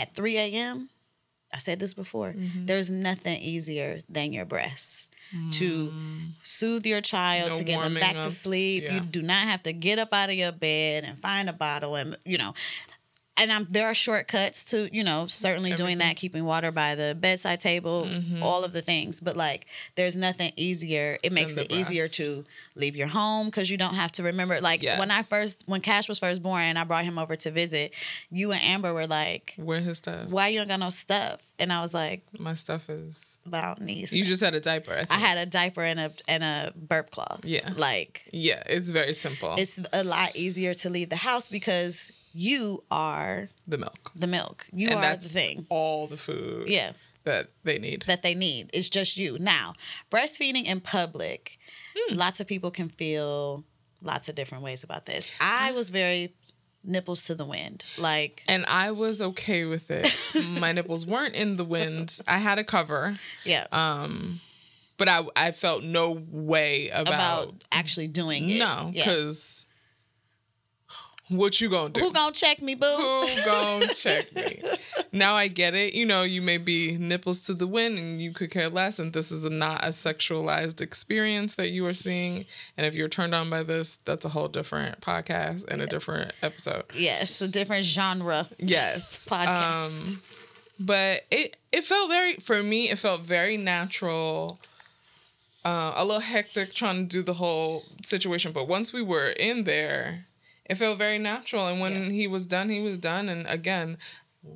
at 0.00 0.14
3 0.14 0.36
a.m. 0.36 0.88
I 1.52 1.58
said 1.58 1.78
this 1.78 1.94
before. 1.94 2.32
Mm-hmm. 2.32 2.66
There's 2.66 2.90
nothing 2.90 3.40
easier 3.40 4.00
than 4.08 4.32
your 4.32 4.44
breasts 4.44 5.10
to 5.52 5.92
soothe 6.42 6.86
your 6.86 7.00
child. 7.00 7.50
No 7.50 7.56
to 7.56 7.64
get 7.64 7.80
them 7.80 7.94
back 7.94 8.14
to 8.16 8.30
sleep. 8.30 8.84
yeah. 8.84 8.94
You 8.94 9.00
do 9.00 9.22
not 9.22 9.42
have 9.48 9.62
to 9.64 9.72
get 9.72 9.98
up 9.98 10.12
out 10.12 10.28
of 10.28 10.34
your 10.36 10.52
bed 10.52 11.04
and 11.04 11.18
find 11.18 11.48
a 11.48 11.52
bottle 11.52 11.96
and 11.96 12.16
you 12.24 12.38
know. 12.38 12.52
And 13.36 13.50
I'm, 13.50 13.64
there 13.64 13.88
are 13.88 13.94
shortcuts 13.94 14.64
to 14.66 14.88
you 14.92 15.02
know 15.02 15.26
certainly 15.26 15.70
doing 15.72 15.80
Everything. 15.94 15.98
Mm-hmm. 15.98 16.08
that, 16.08 16.16
keeping 16.16 16.44
water 16.44 16.70
by 16.70 16.94
the 16.94 17.16
bedside 17.18 17.60
table, 17.60 18.08
all 18.42 18.64
of 18.64 18.72
the 18.72 18.80
things. 18.80 19.20
But 19.20 19.36
like, 19.36 19.66
there's 19.96 20.14
nothing 20.14 20.52
easier. 20.56 21.18
It 21.22 21.32
makes 21.32 21.56
it 21.56 21.72
easier 21.72 22.06
to 22.08 22.44
leave 22.76 22.94
your 22.94 23.08
home 23.08 23.46
because 23.46 23.70
you 23.70 23.76
don't 23.76 23.94
have 23.94 24.12
to 24.12 24.22
remember. 24.22 24.60
Like 24.60 24.82
when 25.00 25.10
I 25.10 25.22
first, 25.22 25.64
when 25.66 25.80
Cash 25.80 26.08
was 26.08 26.18
first 26.20 26.42
born, 26.42 26.62
and 26.62 26.78
I 26.78 26.84
brought 26.84 27.04
him 27.04 27.18
over 27.18 27.34
to 27.36 27.50
visit, 27.50 27.92
you 28.30 28.52
and 28.52 28.60
Amber 28.62 28.94
were 28.94 29.06
like, 29.08 29.54
Wear 29.58 29.80
his 29.80 29.98
stuff. 29.98 30.30
"Why 30.30 30.48
you 30.48 30.60
don't 30.60 30.68
got 30.68 30.78
no 30.80 30.90
stuff?" 30.90 31.42
And 31.58 31.72
I 31.72 31.82
was 31.82 31.92
like, 31.92 32.22
My 32.38 32.54
stuff 32.54 32.88
is. 32.88 33.38
about 33.46 33.80
I. 33.80 34.12
You 34.12 34.24
just 34.24 34.42
had 34.42 34.54
a 34.54 34.60
diaper. 34.60 34.92
I. 35.10 35.14
I 35.14 35.18
had 35.18 35.38
a 35.38 35.46
diaper 35.50 35.82
and 35.82 35.98
a 35.98 36.12
and 36.28 36.44
a 36.44 36.72
burp 36.76 37.10
cloth. 37.10 37.44
Yeah. 37.44 37.72
like 37.76 38.22
Yeah, 38.32 38.62
it's 38.66 38.90
very 38.90 39.14
simple. 39.14 39.54
it's 39.58 39.80
a 39.92 40.04
lot 40.04 40.36
easier 40.36 40.74
to 40.74 40.90
leave 40.90 41.10
the 41.10 41.16
house 41.16 41.48
because 41.48 42.12
you 42.34 42.82
are 42.90 43.48
the 43.66 43.78
milk. 43.78 44.10
the 44.14 44.26
milk. 44.26 44.66
You 44.72 44.88
and 44.88 44.98
are 44.98 45.16
the 45.16 45.22
thing. 45.28 45.66
all 45.70 46.06
the 46.08 46.16
food 46.16 46.68
Yeah. 46.68 46.92
that 47.24 47.48
they 47.62 47.78
need. 47.78 48.02
that 48.08 48.22
they 48.22 48.34
need. 48.34 48.70
It's 48.74 48.90
just 48.90 49.16
you. 49.16 49.38
Now, 49.38 49.74
breastfeeding 50.10 50.64
in 50.64 50.80
public, 50.80 51.58
Hmm. 51.96 52.16
lots 52.16 52.40
of 52.40 52.46
people 52.48 52.70
can 52.72 52.88
feel 52.88 53.64
lots 54.02 54.28
of 54.28 54.34
different 54.34 54.64
ways 54.64 54.82
about 54.84 55.06
this. 55.06 55.30
I 55.40 55.70
was 55.72 55.90
very 55.90 56.34
nipples 56.82 57.24
to 57.26 57.34
the 57.34 57.46
wind. 57.46 57.86
Like, 57.96 58.42
and 58.48 58.66
I 58.66 58.90
was 58.90 59.22
okay 59.22 59.64
with 59.64 59.90
it. 59.90 60.14
My 60.48 60.72
nipples 60.72 61.06
weren't 61.06 61.34
in 61.34 61.56
the 61.56 61.64
wind. 61.64 62.18
I 62.26 62.38
had 62.38 62.58
a 62.58 62.64
cover, 62.64 63.16
yeah, 63.44 63.66
Um, 63.72 64.40
but 64.98 65.08
I 65.08 65.22
I 65.36 65.50
felt 65.52 65.82
no 65.84 66.10
way 66.30 66.88
about, 66.90 67.08
about 67.08 67.54
actually 67.72 68.08
doing 68.08 68.50
it. 68.50 68.58
no, 68.58 68.90
Yeah. 68.92 69.04
What 71.36 71.60
you 71.60 71.68
gonna 71.70 71.90
do? 71.90 72.00
Who 72.00 72.12
gonna 72.12 72.32
check 72.32 72.60
me, 72.62 72.74
boo? 72.74 72.86
Who 72.86 73.44
gonna 73.44 73.86
check 73.94 74.34
me? 74.34 74.62
Now 75.12 75.34
I 75.34 75.48
get 75.48 75.74
it. 75.74 75.94
You 75.94 76.06
know, 76.06 76.22
you 76.22 76.42
may 76.42 76.58
be 76.58 76.96
nipples 76.98 77.40
to 77.42 77.54
the 77.54 77.66
wind 77.66 77.98
and 77.98 78.20
you 78.20 78.32
could 78.32 78.50
care 78.50 78.68
less, 78.68 78.98
and 78.98 79.12
this 79.12 79.30
is 79.30 79.44
a, 79.44 79.50
not 79.50 79.84
a 79.84 79.88
sexualized 79.88 80.80
experience 80.80 81.54
that 81.56 81.70
you 81.70 81.86
are 81.86 81.94
seeing. 81.94 82.46
And 82.76 82.86
if 82.86 82.94
you're 82.94 83.08
turned 83.08 83.34
on 83.34 83.50
by 83.50 83.62
this, 83.62 83.96
that's 83.96 84.24
a 84.24 84.30
whole 84.30 84.48
different 84.48 85.00
podcast 85.00 85.68
and 85.68 85.80
a 85.80 85.86
different 85.86 86.32
episode. 86.42 86.84
Yes, 86.94 87.40
a 87.40 87.48
different 87.48 87.84
genre. 87.84 88.46
Yes. 88.58 89.26
Podcast. 89.30 90.16
Um, 90.16 90.22
but 90.78 91.22
it 91.30 91.56
it 91.72 91.84
felt 91.84 92.10
very 92.10 92.34
for 92.34 92.62
me. 92.62 92.90
It 92.90 92.98
felt 92.98 93.22
very 93.22 93.56
natural. 93.56 94.60
Uh, 95.64 95.92
a 95.96 96.04
little 96.04 96.20
hectic 96.20 96.74
trying 96.74 97.08
to 97.08 97.16
do 97.16 97.22
the 97.22 97.32
whole 97.32 97.84
situation, 98.02 98.52
but 98.52 98.68
once 98.68 98.92
we 98.92 99.00
were 99.00 99.28
in 99.30 99.64
there, 99.64 100.26
it 100.66 100.76
felt 100.76 100.98
very 100.98 101.18
natural. 101.18 101.66
And 101.66 101.80
when 101.80 102.10
he 102.10 102.26
was 102.26 102.46
done, 102.46 102.68
he 102.70 102.80
was 102.80 102.98
done. 102.98 103.28
And 103.28 103.46
again, 103.46 103.98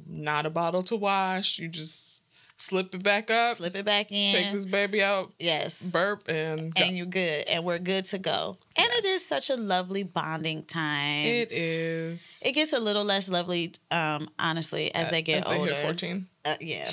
not 0.07 0.47
a 0.47 0.51
bottle 0.51 0.83
to 0.85 0.97
wash. 0.97 1.59
You 1.59 1.69
just 1.69 2.23
slip 2.61 2.93
it 2.95 3.03
back 3.05 3.31
up, 3.31 3.57
Slip 3.57 3.77
it 3.77 3.85
back 3.85 4.11
in. 4.11 4.35
take 4.35 4.53
this 4.53 4.67
baby 4.67 5.01
out, 5.03 5.33
yes. 5.39 5.81
burp, 5.81 6.29
and 6.29 6.75
go. 6.75 6.83
and 6.83 6.97
you're 6.97 7.07
good. 7.07 7.45
And 7.49 7.65
we're 7.65 7.79
good 7.79 8.05
to 8.07 8.19
go. 8.19 8.59
And 8.77 8.87
it 8.95 9.05
is 9.05 9.25
such 9.25 9.49
a 9.51 9.57
lovely 9.57 10.03
bonding 10.03 10.65
time. 10.65 11.25
it 11.27 11.53
is. 11.53 12.43
it 12.45 12.53
gets 12.53 12.73
a 12.73 12.81
little 12.81 13.05
less 13.05 13.31
lovely, 13.31 13.73
um, 13.91 14.29
honestly, 14.39 14.93
as 14.95 15.11
they 15.11 15.23
get 15.23 15.45
As 15.45 15.53
they 15.53 15.59
older. 15.59 15.73
hit 15.75 15.85
fourteen. 15.85 16.27
Uh, 16.45 16.55
yeah. 16.61 16.91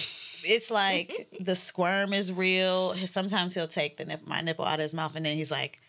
It's 0.47 0.69
like 0.69 1.30
the 1.39 1.56
squirm 1.56 2.13
is 2.13 2.32
real. 2.32 2.93
Sometimes 2.93 3.56
he'll 3.56 3.67
take 3.67 3.97
the 3.97 4.06
nip, 4.06 4.21
my 4.28 4.41
nipple 4.41 4.65
out 4.65 4.75
of 4.75 4.82
his 4.84 4.93
mouth 4.93 5.15
and 5.15 5.25
then 5.25 5.36
he's 5.36 5.49
like 5.51 5.80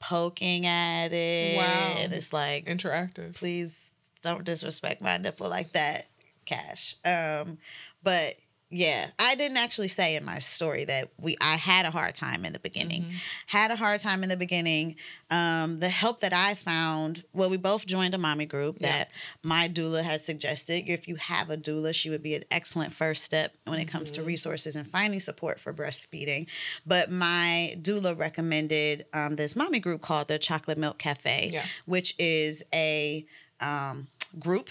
poking 0.00 0.66
at 0.66 1.12
it. 1.12 1.56
Wow. 1.56 1.94
And 1.98 2.12
it's 2.12 2.32
like, 2.32 2.66
Interactive. 2.66 3.34
please 3.34 3.92
don't 4.22 4.44
disrespect 4.44 5.00
my 5.00 5.16
nipple 5.16 5.48
like 5.48 5.72
that, 5.72 6.08
Cash. 6.44 6.96
Um, 7.04 7.58
but 8.02 8.34
yeah, 8.70 9.06
I 9.18 9.34
didn't 9.34 9.56
actually 9.56 9.88
say 9.88 10.14
in 10.16 10.24
my 10.26 10.38
story 10.40 10.84
that 10.84 11.08
we 11.18 11.36
I 11.40 11.56
had 11.56 11.86
a 11.86 11.90
hard 11.90 12.14
time 12.14 12.44
in 12.44 12.52
the 12.52 12.58
beginning. 12.58 13.06
Had 13.46 13.70
a 13.70 13.76
hard 13.76 14.00
time 14.00 14.22
in 14.22 14.28
the 14.28 14.36
beginning. 14.36 14.96
Um, 15.30 15.80
the 15.80 15.88
help 15.88 16.20
that 16.20 16.32
I 16.34 16.54
found, 16.54 17.24
well, 17.32 17.48
we 17.48 17.56
both 17.56 17.86
joined 17.86 18.14
a 18.14 18.18
mommy 18.18 18.44
group 18.46 18.76
Yeah. 18.80 18.88
that 18.90 19.10
my 19.42 19.68
doula 19.68 20.02
had 20.02 20.20
suggested. 20.20 20.84
If 20.86 21.08
you 21.08 21.16
have 21.16 21.48
a 21.48 21.56
doula, 21.56 21.94
she 21.94 22.10
would 22.10 22.22
be 22.22 22.34
an 22.34 22.44
excellent 22.50 22.92
first 22.92 23.24
step 23.24 23.54
when 23.64 23.78
it 23.80 23.86
comes 23.86 24.10
to 24.12 24.22
resources 24.22 24.76
and 24.76 24.86
finding 24.90 25.20
support 25.20 25.58
for 25.60 25.72
breastfeeding. 25.72 26.46
But 26.86 27.10
my 27.10 27.74
doula 27.80 28.18
recommended 28.18 29.06
um, 29.14 29.36
this 29.36 29.56
mommy 29.56 29.78
group 29.80 30.02
called 30.02 30.28
the 30.28 30.38
Chocolate 30.38 30.76
Milk 30.78 30.98
Cafe, 30.98 31.50
Yeah. 31.54 31.64
which 31.86 32.14
is 32.18 32.62
a 32.74 33.24
um, 33.60 34.08
group. 34.38 34.68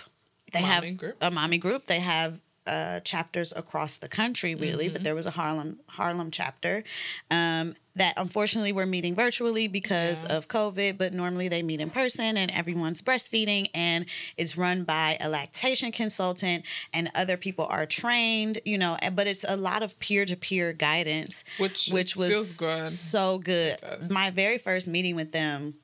They 0.53 0.61
Mommy 0.61 0.73
have 0.87 0.97
group. 0.97 1.17
a 1.19 1.31
mommy 1.31 1.57
group. 1.57 1.85
They 1.85 1.99
have 1.99 2.39
uh, 2.67 2.99
chapters 3.01 3.53
across 3.55 3.97
the 3.97 4.07
country, 4.09 4.53
really, 4.55 4.85
Mm-hmm. 4.85 4.93
but 4.93 5.03
there 5.03 5.15
was 5.15 5.25
a 5.25 5.31
Harlem 5.31 5.79
Harlem 5.89 6.29
chapter 6.31 6.83
um, 7.31 7.75
that 7.95 8.13
unfortunately 8.17 8.71
we're 8.71 8.85
meeting 8.85 9.15
virtually 9.15 9.67
because 9.67 10.23
Yeah. 10.25 10.37
of 10.37 10.47
COVID. 10.47 10.97
But 10.97 11.13
normally 11.13 11.47
they 11.47 11.63
meet 11.63 11.79
in 11.81 11.89
person, 11.89 12.37
and 12.37 12.51
everyone's 12.51 13.01
breastfeeding, 13.01 13.67
and 13.73 14.05
it's 14.37 14.55
run 14.57 14.83
by 14.83 15.17
a 15.19 15.29
lactation 15.29 15.91
consultant, 15.91 16.63
and 16.93 17.09
other 17.15 17.37
people 17.37 17.65
are 17.69 17.85
trained. 17.87 18.59
You 18.65 18.77
know, 18.77 18.97
but 19.13 19.25
it's 19.27 19.43
a 19.49 19.57
lot 19.57 19.81
of 19.83 19.97
peer 19.99 20.25
to 20.25 20.35
peer 20.35 20.73
guidance, 20.73 21.43
Which 21.59 21.89
which 21.91 22.15
was 22.15 22.57
good. 22.57 22.87
so 22.87 23.39
good. 23.39 23.77
My 24.11 24.29
very 24.29 24.57
first 24.59 24.87
meeting 24.87 25.15
with 25.15 25.31
them. 25.31 25.75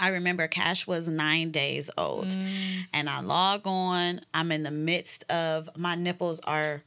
I 0.00 0.08
remember 0.10 0.46
Cash 0.48 0.86
was 0.86 1.08
nine 1.08 1.50
days 1.50 1.90
old, 1.96 2.28
Mm. 2.28 2.86
and 2.92 3.08
I 3.08 3.20
log 3.20 3.62
on. 3.66 4.20
I'm 4.32 4.50
in 4.52 4.62
the 4.62 4.70
midst 4.70 5.24
of 5.30 5.68
my 5.76 5.94
nipples 5.94 6.40
are 6.40 6.82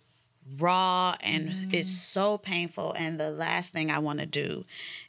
raw, 0.57 1.15
and 1.21 1.53
it's 1.73 1.91
so 1.91 2.37
painful. 2.37 2.93
And 2.97 3.19
the 3.19 3.29
last 3.31 3.73
thing 3.73 3.91
I 3.91 3.99
want 3.99 4.19
to 4.19 4.25
do 4.25 4.65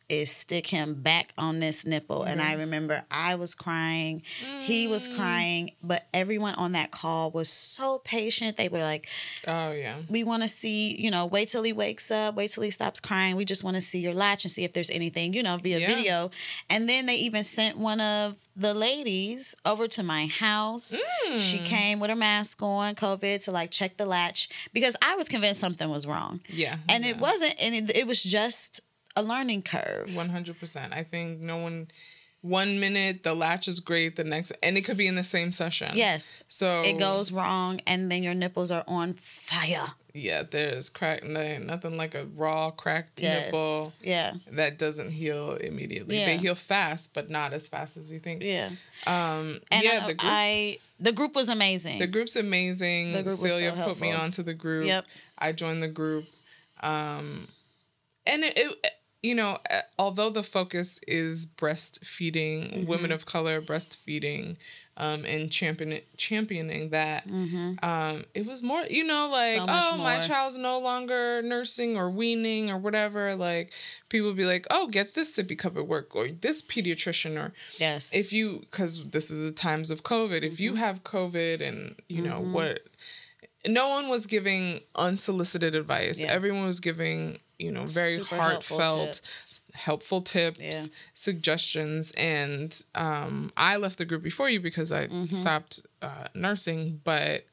is 0.08 0.30
stick 0.30 0.66
him 0.68 0.94
back 0.94 1.32
on 1.36 1.60
this 1.60 1.84
nipple. 1.84 2.22
And 2.22 2.40
I 2.40 2.54
remember 2.54 3.04
I 3.10 3.34
was 3.34 3.54
crying, 3.54 4.22
he 4.60 4.88
was 4.88 5.06
crying, 5.06 5.72
but 5.82 6.06
everyone 6.14 6.54
on 6.54 6.72
that 6.72 6.90
call 6.90 7.30
was 7.30 7.48
so 7.50 7.98
patient. 8.04 8.56
They 8.56 8.68
were 8.68 8.78
like, 8.80 9.06
Oh 9.46 9.72
yeah. 9.72 9.96
we 10.08 10.24
want 10.24 10.42
to 10.44 10.48
see, 10.48 10.96
you 11.00 11.10
know, 11.10 11.26
wait 11.26 11.48
till 11.48 11.62
he 11.62 11.72
wakes 11.72 12.10
up, 12.10 12.34
wait 12.36 12.50
till 12.50 12.62
he 12.62 12.70
stops 12.70 13.00
crying. 13.00 13.36
We 13.36 13.44
just 13.44 13.62
want 13.64 13.74
to 13.76 13.80
see 13.82 14.00
your 14.00 14.14
latch 14.14 14.44
and 14.44 14.50
see 14.50 14.64
if 14.64 14.72
there's 14.72 14.90
anything, 14.90 15.34
you 15.34 15.42
know, 15.42 15.58
via 15.58 15.78
Yeah. 15.78 15.86
video. 15.86 16.30
And 16.70 16.88
then 16.88 17.06
they 17.06 17.16
even 17.16 17.44
sent 17.44 17.76
one 17.76 18.00
of 18.00 18.36
the 18.56 18.72
ladies 18.74 19.54
over 19.66 19.86
to 19.88 20.02
my 20.02 20.26
house. 20.26 20.98
Mm. 21.28 21.38
She 21.38 21.58
came 21.58 22.00
with 22.00 22.10
her 22.10 22.16
mask 22.16 22.62
on, 22.62 22.94
COVID, 22.94 23.44
to 23.44 23.52
like 23.52 23.70
check 23.70 23.96
the 23.98 24.06
latch 24.06 24.48
because 24.72 24.96
I 25.02 25.16
was 25.16 25.28
convinced 25.28 25.60
something 25.60 25.88
was 25.90 26.06
wrong. 26.06 26.40
Yeah. 26.48 26.76
And 26.88 27.04
it 27.04 27.18
wasn't, 27.18 27.54
and 27.62 27.74
it, 27.74 27.96
it 27.96 28.06
was 28.06 28.22
just 28.22 28.80
a 29.18 29.22
learning 29.22 29.62
curve. 29.62 30.14
One 30.14 30.28
hundred 30.30 30.58
percent. 30.60 30.92
I 30.92 31.02
think 31.02 31.40
no 31.40 31.56
one 31.58 31.88
one 32.40 32.78
minute 32.78 33.24
the 33.24 33.34
latch 33.34 33.66
is 33.66 33.80
great, 33.80 34.14
the 34.16 34.22
next, 34.24 34.52
and 34.62 34.76
it 34.78 34.82
could 34.82 34.96
be 34.96 35.08
in 35.08 35.16
the 35.16 35.24
same 35.24 35.50
session. 35.52 35.90
Yes. 35.94 36.44
So 36.48 36.82
It 36.82 36.98
goes 36.98 37.32
wrong, 37.32 37.80
and 37.86 38.10
then 38.12 38.22
your 38.22 38.34
nipples 38.34 38.70
are 38.70 38.84
on 38.86 39.14
fire. 39.14 39.88
Yeah, 40.14 40.42
there's 40.48 40.88
crack. 40.88 41.22
Nothing 41.24 41.96
like 41.96 42.14
a 42.14 42.24
raw 42.36 42.70
cracked 42.70 43.20
Yes. 43.20 43.46
nipple 43.46 43.92
Yeah. 44.02 44.34
that 44.52 44.78
doesn't 44.78 45.10
heal 45.10 45.52
immediately. 45.52 46.16
They 46.16 46.36
heal 46.36 46.54
fast, 46.54 47.12
but 47.12 47.28
not 47.30 47.52
as 47.52 47.68
fast 47.68 47.96
as 47.96 48.10
you 48.10 48.18
think. 48.20 48.42
Yeah. 48.42 48.70
Um, 49.06 49.60
And 49.70 49.84
yeah, 49.84 50.00
I, 50.02 50.06
the 50.06 50.14
group. 50.14 50.32
I 50.32 50.78
the 51.00 51.12
group 51.12 51.34
was 51.34 51.48
amazing. 51.48 51.98
the 51.98 52.06
group's 52.08 52.36
amazing. 52.36 53.12
The 53.12 53.22
group 53.22 53.40
was 53.42 53.52
Celia 53.52 53.70
so 53.76 53.84
put 53.84 54.00
me 54.00 54.08
helpful. 54.08 54.24
onto 54.24 54.42
the 54.42 54.54
group. 54.54 54.86
Yep. 54.86 55.06
I 55.38 55.52
joined 55.52 55.82
the 55.82 55.88
group. 55.88 56.26
Um, 56.82 57.48
and 58.26 58.42
it, 58.44 58.58
it 58.58 58.76
you 59.22 59.34
know, 59.34 59.58
although 59.98 60.30
the 60.30 60.42
focus 60.44 61.00
is 61.08 61.46
breastfeeding, 61.46 62.72
Mm-hmm. 62.72 62.86
women 62.86 63.12
of 63.12 63.26
color 63.26 63.60
breastfeeding, 63.60 64.56
um, 64.96 65.24
and 65.24 65.50
championing 65.50 66.02
championing 66.16 66.90
that, 66.90 67.24
um, 67.82 68.24
it 68.34 68.46
was 68.46 68.62
more, 68.62 68.82
you 68.90 69.04
know, 69.04 69.28
like, 69.30 69.58
Mm-hmm. 69.60 69.80
So 69.80 69.88
oh, 69.94 69.98
my 69.98 70.14
more. 70.14 70.22
child's 70.22 70.58
no 70.58 70.78
longer 70.80 71.40
nursing 71.42 71.96
or 71.96 72.10
weaning 72.10 72.70
or 72.70 72.78
whatever. 72.78 73.34
Like, 73.36 73.72
people 74.08 74.34
be 74.34 74.44
like, 74.44 74.66
oh, 74.70 74.88
get 74.88 75.14
this 75.14 75.36
sippy 75.36 75.56
cup 75.56 75.76
at 75.76 75.86
work 75.86 76.14
or 76.16 76.28
this 76.28 76.62
pediatrician 76.62 77.36
or 77.40 77.52
yes. 77.78 78.14
if 78.14 78.32
you 78.32 78.60
because 78.60 79.04
this 79.10 79.30
is 79.30 79.48
the 79.48 79.54
times 79.54 79.90
of 79.90 80.02
covid 80.02 80.42
if 80.42 80.54
Mm-hmm. 80.54 80.62
you 80.62 80.74
have 80.76 81.02
covid 81.04 81.60
and 81.60 81.94
you 82.08 82.22
know 82.22 82.40
what 82.40 82.80
no 83.66 83.88
one 83.88 84.08
was 84.08 84.26
giving 84.26 84.80
unsolicited 84.96 85.74
advice 85.74 86.18
Yeah. 86.18 86.30
everyone 86.30 86.64
was 86.66 86.80
giving 86.80 87.38
you 87.58 87.72
know 87.72 87.84
very 87.86 88.14
Super 88.14 88.36
helpful 88.36 88.76
heartfelt 88.78 89.12
tips. 89.14 89.60
helpful 89.74 90.22
tips 90.22 90.58
Yeah. 90.60 90.82
suggestions 91.14 92.12
and 92.12 92.84
um, 92.94 93.52
i 93.56 93.76
left 93.76 93.98
the 93.98 94.04
group 94.04 94.22
before 94.22 94.48
you 94.48 94.60
because 94.60 94.92
i 94.92 95.06
Mm-hmm. 95.06 95.26
stopped 95.26 95.86
uh, 96.02 96.28
nursing 96.34 97.00
but 97.04 97.44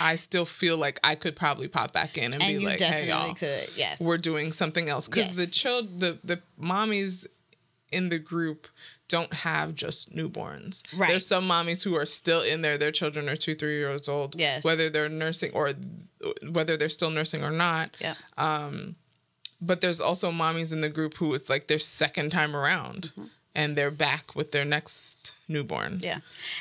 i 0.00 0.16
still 0.16 0.44
feel 0.44 0.76
like 0.78 1.00
i 1.04 1.14
could 1.14 1.36
probably 1.36 1.68
pop 1.68 1.92
back 1.92 2.18
in 2.18 2.32
and, 2.34 2.42
and 2.42 2.58
be 2.58 2.66
like 2.66 2.80
hey 2.80 3.08
y'all 3.08 3.34
could. 3.34 3.68
Yes. 3.76 4.00
we're 4.00 4.18
doing 4.18 4.52
something 4.52 4.88
else 4.88 5.08
because 5.08 5.36
the 5.36 5.42
Yes. 5.44 5.50
child 5.52 6.00
the 6.00 6.18
the 6.24 6.40
mommies 6.60 7.26
in 7.92 8.08
the 8.10 8.18
group 8.18 8.68
don't 9.08 9.32
have 9.32 9.72
just 9.72 10.12
newborns. 10.12 10.82
Right. 10.98 11.10
There's 11.10 11.24
some 11.24 11.48
mommies 11.48 11.84
who 11.84 11.94
are 11.94 12.04
still 12.04 12.42
in 12.42 12.60
there. 12.62 12.76
Their 12.76 12.90
children 12.90 13.28
are 13.28 13.36
two, 13.36 13.54
three 13.54 13.76
years 13.78 14.08
old. 14.08 14.34
Yes. 14.36 14.64
Whether 14.64 14.90
they're 14.90 15.08
nursing 15.08 15.52
or 15.52 15.70
whether 16.50 16.76
they're 16.76 16.88
still 16.88 17.10
nursing 17.10 17.44
or 17.44 17.52
not. 17.52 17.96
yeah. 18.00 18.14
But 19.60 19.80
there's 19.80 20.00
also 20.00 20.30
mommies 20.30 20.72
in 20.72 20.80
the 20.80 20.88
group 20.88 21.14
who 21.14 21.34
it's 21.34 21.48
like 21.48 21.66
their 21.66 21.78
second 21.78 22.30
time 22.30 22.54
around, 22.54 23.12
mm-hmm. 23.12 23.26
and 23.54 23.76
they're 23.76 23.90
back 23.90 24.34
with 24.34 24.52
their 24.52 24.64
next 24.64 25.35
newborn. 25.48 25.94
Mm-hmm. 25.94 26.04
Yeah. 26.04 26.18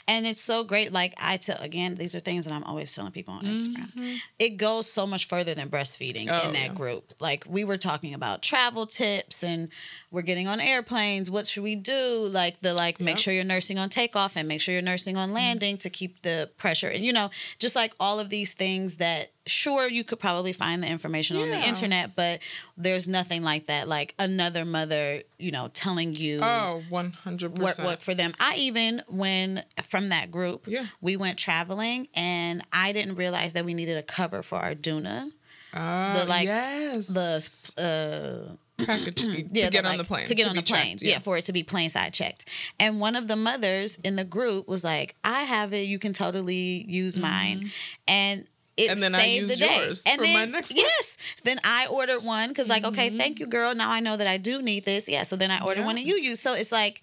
And 0.08 0.26
it's 0.26 0.42
so 0.42 0.64
great. 0.64 0.92
Like 0.94 1.14
I 1.22 1.38
tell 1.38 1.58
again, 1.62 1.96
these 1.96 2.16
are 2.16 2.20
things 2.20 2.46
that 2.46 2.54
I'm 2.54 2.64
always 2.64 2.94
telling 2.94 3.12
people 3.12 3.34
on 3.34 3.46
Instagram. 3.46 4.20
It 4.40 4.58
goes 4.58 4.90
so 4.92 5.08
much 5.08 5.28
further 5.28 5.54
than 5.54 5.70
breastfeeding 5.70 6.28
Oh, 6.30 6.48
in 6.48 6.54
that 6.54 6.68
yeah. 6.68 6.74
group. 6.74 7.14
Like 7.20 7.44
we 7.48 7.64
were 7.64 7.78
talking 7.78 8.14
about 8.14 8.42
travel 8.42 8.86
tips 8.86 9.44
and 9.44 9.70
we're 10.12 10.22
getting 10.22 10.48
on 10.48 10.60
airplanes. 10.60 11.30
What 11.32 11.48
should 11.48 11.64
we 11.64 11.76
do? 11.76 12.28
Like 12.30 12.60
the 12.62 12.74
like 12.74 13.00
make 13.02 13.18
sure 13.18 13.34
you're 13.34 13.44
nursing 13.44 13.80
on 13.80 13.90
takeoff 13.90 14.36
and 14.38 14.48
make 14.48 14.62
sure 14.62 14.74
you're 14.74 14.82
nursing 14.84 15.18
on 15.18 15.34
landing 15.34 15.78
to 15.80 15.90
keep 15.90 16.22
the 16.22 16.50
pressure. 16.58 16.88
And 16.88 17.00
you 17.00 17.14
know, 17.14 17.30
just 17.60 17.76
like 17.76 17.94
all 18.00 18.20
of 18.20 18.30
these 18.30 18.54
things 18.54 18.98
that 18.98 19.32
sure 19.48 19.88
you 19.88 20.04
could 20.04 20.20
probably 20.20 20.52
find 20.54 20.82
the 20.82 20.90
information 20.90 21.38
on 21.38 21.52
the 21.52 21.68
internet, 21.68 22.16
but 22.16 22.40
there's 22.78 23.08
nothing 23.08 23.44
like 23.44 23.68
that. 23.68 23.88
Like 23.88 24.16
another 24.18 24.66
mother, 24.66 25.22
you 25.38 25.52
know, 25.52 25.70
telling 25.72 26.16
you 26.16 26.40
Oh, 26.42 26.82
100%. 26.90 27.60
what 27.60 27.78
worked 27.86 28.04
for 28.04 28.16
them. 28.16 28.32
I 28.40 28.56
even 28.58 28.75
when 29.08 29.64
from 29.84 30.10
that 30.10 30.32
group, 30.32 30.66
Yeah. 30.68 30.86
we 31.02 31.16
went 31.18 31.38
traveling 31.40 32.08
and 32.16 32.62
I 32.74 32.92
didn't 32.92 33.16
realize 33.16 33.54
that 33.54 33.66
we 33.66 33.74
needed 33.74 33.98
a 33.98 34.04
cover 34.04 34.42
for 34.42 34.58
our 34.60 34.74
Doona. 34.76 35.32
Uh, 35.74 36.24
the, 36.24 36.30
like, 36.30 36.46
yes. 36.46 37.08
The 37.08 38.50
uh 38.50 38.56
package 38.86 39.16
to 39.16 39.44
yeah, 39.52 39.70
get 39.70 39.86
on 39.86 39.98
the 39.98 40.04
plane. 40.04 40.26
To 40.26 40.36
get 40.36 40.48
on 40.48 40.56
the 40.56 40.62
plane. 40.64 40.98
checked, 40.98 41.04
yeah. 41.04 41.20
for 41.20 41.38
it 41.38 41.46
to 41.46 41.54
be 41.54 41.64
plane 41.64 41.90
side 41.90 42.14
checked. 42.14 42.50
And 42.80 43.00
one 43.00 43.16
of 43.16 43.28
the 43.28 43.36
mothers 43.36 43.98
in 44.04 44.16
the 44.18 44.24
group 44.26 44.68
was 44.68 44.84
like, 44.84 45.16
I 45.24 45.44
have 45.44 45.74
it, 45.74 45.88
you 45.88 46.00
can 46.00 46.14
totally 46.14 46.86
use 46.88 47.18
mine. 47.18 47.72
And 48.08 48.42
it 48.78 48.90
Mm-hmm. 48.90 48.92
And 48.92 49.02
then 49.02 49.16
I 49.16 49.20
saved 49.20 49.50
the 49.52 49.56
day. 49.56 49.86
yours 49.86 50.04
and 50.06 50.18
for 50.20 50.28
my 50.28 50.34
then, 50.34 50.52
next 50.52 50.74
one. 50.74 50.84
Yes. 50.84 51.18
Then 51.46 51.58
I 51.64 51.88
ordered 51.90 52.24
one 52.26 52.50
because 52.50 52.68
like, 52.68 52.84
okay, 52.86 53.08
Mm-hmm. 53.08 53.18
thank 53.18 53.40
you, 53.40 53.48
girl. 53.48 53.74
Now 53.74 53.90
I 53.90 54.02
know 54.02 54.18
that 54.18 54.28
I 54.28 54.36
do 54.38 54.62
need 54.62 54.84
this. 54.84 55.08
Yeah. 55.08 55.24
So 55.24 55.38
then 55.38 55.50
I 55.50 55.60
ordered 55.62 55.80
Yeah. 55.82 55.86
one 55.86 55.98
and 55.98 56.06
you 56.06 56.16
use. 56.16 56.42
So 56.42 56.54
it's 56.56 56.74
like, 56.74 57.02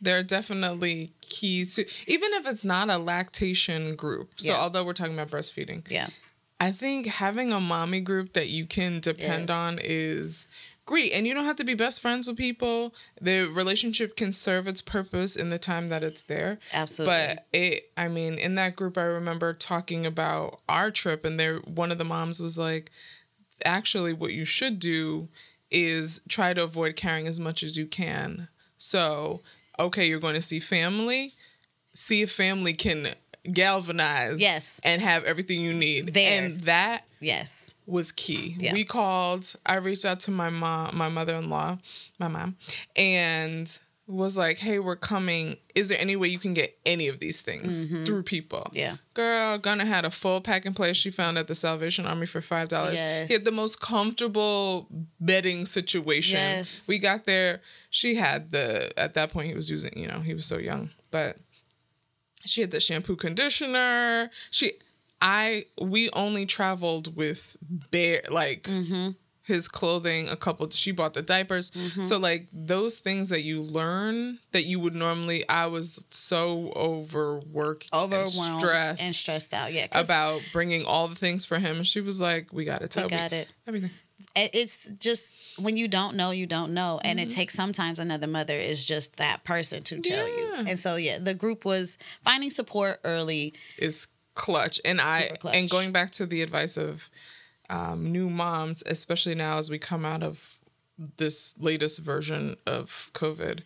there 0.00 0.18
are 0.18 0.22
definitely 0.22 1.12
keys 1.20 1.74
to 1.76 1.84
even 2.10 2.32
if 2.34 2.46
it's 2.46 2.64
not 2.64 2.90
a 2.90 2.98
lactation 2.98 3.96
group. 3.96 4.34
So 4.36 4.52
Yeah. 4.52 4.58
although 4.58 4.84
we're 4.84 4.92
talking 4.92 5.14
about 5.14 5.30
breastfeeding, 5.30 5.88
yeah. 5.90 6.08
I 6.60 6.72
think 6.72 7.06
having 7.06 7.52
a 7.52 7.60
mommy 7.60 8.00
group 8.00 8.32
that 8.32 8.48
you 8.48 8.66
can 8.66 9.00
depend 9.00 9.48
Yes. 9.48 9.56
on 9.56 9.78
is 9.82 10.48
great. 10.86 11.12
And 11.12 11.26
you 11.26 11.34
don't 11.34 11.44
have 11.44 11.56
to 11.56 11.64
be 11.64 11.74
best 11.74 12.00
friends 12.00 12.26
with 12.26 12.36
people. 12.38 12.94
The 13.20 13.42
relationship 13.44 14.16
can 14.16 14.32
serve 14.32 14.66
its 14.66 14.80
purpose 14.80 15.36
in 15.36 15.50
the 15.50 15.58
time 15.58 15.88
that 15.88 16.02
it's 16.02 16.22
there. 16.22 16.58
Absolutely. 16.72 17.14
But 17.16 17.46
it 17.52 17.90
I 17.96 18.08
mean, 18.08 18.34
in 18.38 18.54
that 18.56 18.74
group 18.74 18.96
I 18.98 19.02
remember 19.02 19.52
talking 19.52 20.06
about 20.06 20.60
our 20.68 20.90
trip 20.90 21.24
and 21.24 21.38
there 21.38 21.58
one 21.58 21.92
of 21.92 21.98
the 21.98 22.04
moms 22.04 22.40
was 22.40 22.58
like, 22.58 22.90
actually 23.64 24.12
what 24.12 24.32
you 24.32 24.44
should 24.44 24.78
do 24.78 25.28
is 25.70 26.20
try 26.28 26.54
to 26.54 26.62
avoid 26.64 26.96
carrying 26.96 27.26
as 27.26 27.38
much 27.38 27.62
as 27.62 27.76
you 27.76 27.86
can. 27.86 28.48
So, 28.78 29.42
okay, 29.78 30.08
you're 30.08 30.20
going 30.20 30.34
to 30.34 30.42
see 30.42 30.60
family. 30.60 31.32
See 31.94 32.22
if 32.22 32.30
family 32.32 32.72
can 32.74 33.08
galvanize 33.52 34.40
Yes. 34.40 34.80
and 34.84 35.00
have 35.02 35.24
everything 35.24 35.60
you 35.62 35.72
need. 35.74 36.08
There. 36.14 36.44
And 36.44 36.60
that 36.60 37.04
Yes. 37.20 37.74
was 37.86 38.12
key. 38.12 38.56
Yeah. 38.58 38.72
We 38.72 38.84
called, 38.84 39.52
I 39.66 39.76
reached 39.76 40.04
out 40.04 40.20
to 40.20 40.30
my 40.30 40.48
mom, 40.50 40.96
my 40.96 41.08
mother-in-law, 41.08 41.78
my 42.18 42.28
mom, 42.28 42.56
and 42.94 43.70
was 44.08 44.36
like, 44.36 44.58
"Hey, 44.58 44.78
we're 44.78 44.96
coming. 44.96 45.58
Is 45.74 45.90
there 45.90 46.00
any 46.00 46.16
way 46.16 46.28
you 46.28 46.38
can 46.38 46.54
get 46.54 46.76
any 46.84 47.08
of 47.08 47.20
these 47.20 47.40
things 47.42 47.86
through 47.86 48.22
people?" 48.24 48.60
Mm-hmm. 48.70 48.78
Yeah. 48.78 48.96
Girl, 49.14 49.58
Gunna 49.58 49.84
had 49.84 50.04
a 50.04 50.10
full 50.10 50.40
pack 50.40 50.64
and 50.66 50.74
play 50.74 50.92
she 50.94 51.10
found 51.10 51.36
at 51.38 51.46
the 51.46 51.54
Salvation 51.54 52.06
Army 52.06 52.26
for 52.26 52.40
five 52.40 52.68
dollars. 52.68 53.00
Yes. 53.00 53.28
He 53.28 53.34
had 53.34 53.44
the 53.44 53.52
most 53.52 53.80
comfortable 53.80 54.88
bedding 55.20 55.66
situation. 55.66 56.38
Yes. 56.38 56.86
We 56.88 56.98
got 56.98 57.24
there. 57.24 57.60
She 57.90 58.14
had 58.14 58.50
the 58.50 58.98
at 58.98 59.14
that 59.14 59.30
point 59.30 59.46
he 59.48 59.54
was 59.54 59.70
using, 59.70 59.92
you 59.96 60.08
know, 60.08 60.20
he 60.20 60.34
was 60.34 60.46
so 60.46 60.58
young, 60.58 60.90
but 61.10 61.36
she 62.46 62.62
had 62.62 62.70
the 62.70 62.80
shampoo 62.80 63.16
conditioner. 63.16 64.30
She 64.50 64.72
I 65.20 65.64
we 65.80 66.08
only 66.12 66.46
traveled 66.46 67.14
with 67.16 67.56
bare 67.90 68.22
like 68.30 68.62
Mm-hmm. 68.62 69.10
His 69.48 69.66
clothing, 69.66 70.28
a 70.28 70.36
couple 70.36 70.68
she 70.70 70.92
bought 70.92 71.14
the 71.14 71.22
diapers. 71.22 71.72
Mm-hmm. 71.72 72.02
So 72.04 72.18
like 72.18 72.46
those 72.52 72.96
things 72.96 73.30
that 73.30 73.42
you 73.42 73.62
learn 73.62 74.38
that 74.52 74.66
you 74.66 74.78
would 74.78 74.94
normally 74.94 75.48
I 75.48 75.66
was 75.66 76.04
so 76.10 76.70
overworked 76.76 77.88
Overwhelmed 77.92 78.28
and 78.52 78.60
stressed, 78.60 79.02
and 79.02 79.14
stressed 79.14 79.54
out. 79.54 79.72
Yeah. 79.72 79.86
about 79.94 80.42
bringing 80.52 80.84
all 80.84 81.08
the 81.08 81.16
things 81.16 81.44
for 81.44 81.58
him. 81.58 81.78
And 81.78 81.86
she 81.86 82.00
was 82.00 82.20
like, 82.20 82.52
"We 82.52 82.64
got 82.64 82.80
to 82.82 82.88
tell 82.88 83.04
We 83.06 83.10
got 83.10 83.32
it. 83.32 83.48
everything." 83.66 83.90
It's 84.36 84.90
just 84.98 85.36
when 85.58 85.76
you 85.76 85.86
don't 85.88 86.16
know, 86.16 86.32
you 86.32 86.46
don't 86.46 86.74
know. 86.74 87.00
And 87.04 87.18
Mm-hmm. 87.20 87.28
it 87.28 87.32
takes 87.32 87.54
sometimes 87.54 87.98
another 88.00 88.26
mother 88.26 88.54
is 88.54 88.84
just 88.84 89.16
that 89.16 89.44
person 89.44 89.82
to 89.84 90.00
tell 90.00 90.26
you. 90.26 90.54
And 90.66 90.78
so, 90.78 90.96
yeah, 90.96 91.18
the 91.20 91.34
group 91.34 91.64
was 91.64 91.98
finding 92.24 92.50
support 92.50 92.98
early. 93.04 93.54
is 93.78 94.08
clutch. 94.34 94.80
And 94.84 95.00
I 95.00 95.30
clutch. 95.38 95.54
and 95.54 95.70
going 95.70 95.92
back 95.92 96.10
to 96.12 96.26
the 96.26 96.42
advice 96.42 96.76
of 96.76 97.08
um, 97.70 98.10
new 98.12 98.28
moms, 98.30 98.82
especially 98.86 99.34
now 99.34 99.58
as 99.58 99.70
we 99.70 99.78
come 99.78 100.04
out 100.04 100.22
of 100.22 100.58
this 101.16 101.54
latest 101.58 102.00
version 102.00 102.56
of 102.66 103.10
COVID. 103.14 103.60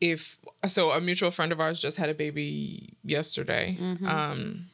If 0.00 0.38
so, 0.66 0.90
a 0.92 1.00
mutual 1.00 1.30
friend 1.32 1.50
of 1.50 1.60
ours 1.60 1.80
just 1.82 1.96
had 1.98 2.08
a 2.08 2.14
baby 2.14 2.94
yesterday. 3.02 3.76
Mm-hmm. 3.80 4.06
Um, 4.06 4.66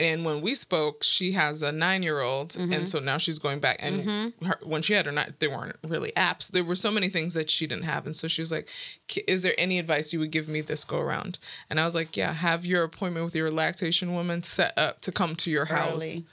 and 0.00 0.24
when 0.24 0.42
we 0.42 0.54
spoke, 0.54 1.02
she 1.02 1.32
has 1.32 1.60
a 1.62 1.72
nine 1.72 2.02
year 2.04 2.20
old, 2.20 2.50
Mm-hmm. 2.50 2.72
and 2.72 2.88
so 2.88 3.00
now 3.00 3.16
she's 3.18 3.38
going 3.38 3.58
back. 3.60 3.78
And 3.80 4.32
her, 4.44 4.56
when 4.62 4.82
she 4.82 4.92
had 4.92 5.06
her 5.06 5.12
nine, 5.12 5.34
there 5.40 5.50
weren't 5.50 5.74
really 5.82 6.12
apps. 6.12 6.52
There 6.52 6.62
were 6.62 6.74
so 6.76 6.90
many 6.92 7.08
things 7.08 7.32
that 7.34 7.50
she 7.50 7.66
didn't 7.66 7.84
have, 7.84 8.04
and 8.06 8.14
so 8.14 8.28
she 8.28 8.42
was 8.42 8.52
like, 8.52 8.68
"K- 9.08 9.24
"Is 9.26 9.42
there 9.42 9.54
any 9.58 9.78
advice 9.78 10.12
you 10.12 10.20
would 10.20 10.30
give 10.30 10.48
me 10.48 10.60
this 10.60 10.84
go 10.84 10.98
around?" 10.98 11.38
And 11.70 11.80
I 11.80 11.84
was 11.86 11.94
like, 11.96 12.16
"Yeah, 12.16 12.32
have 12.34 12.64
your 12.66 12.84
appointment 12.84 13.24
with 13.24 13.34
your 13.34 13.50
lactation 13.50 14.12
woman 14.14 14.42
set 14.44 14.76
up 14.78 15.00
to 15.00 15.10
come 15.10 15.34
to 15.36 15.50
your 15.50 15.64
house." 15.64 15.94
Early. 16.18 16.26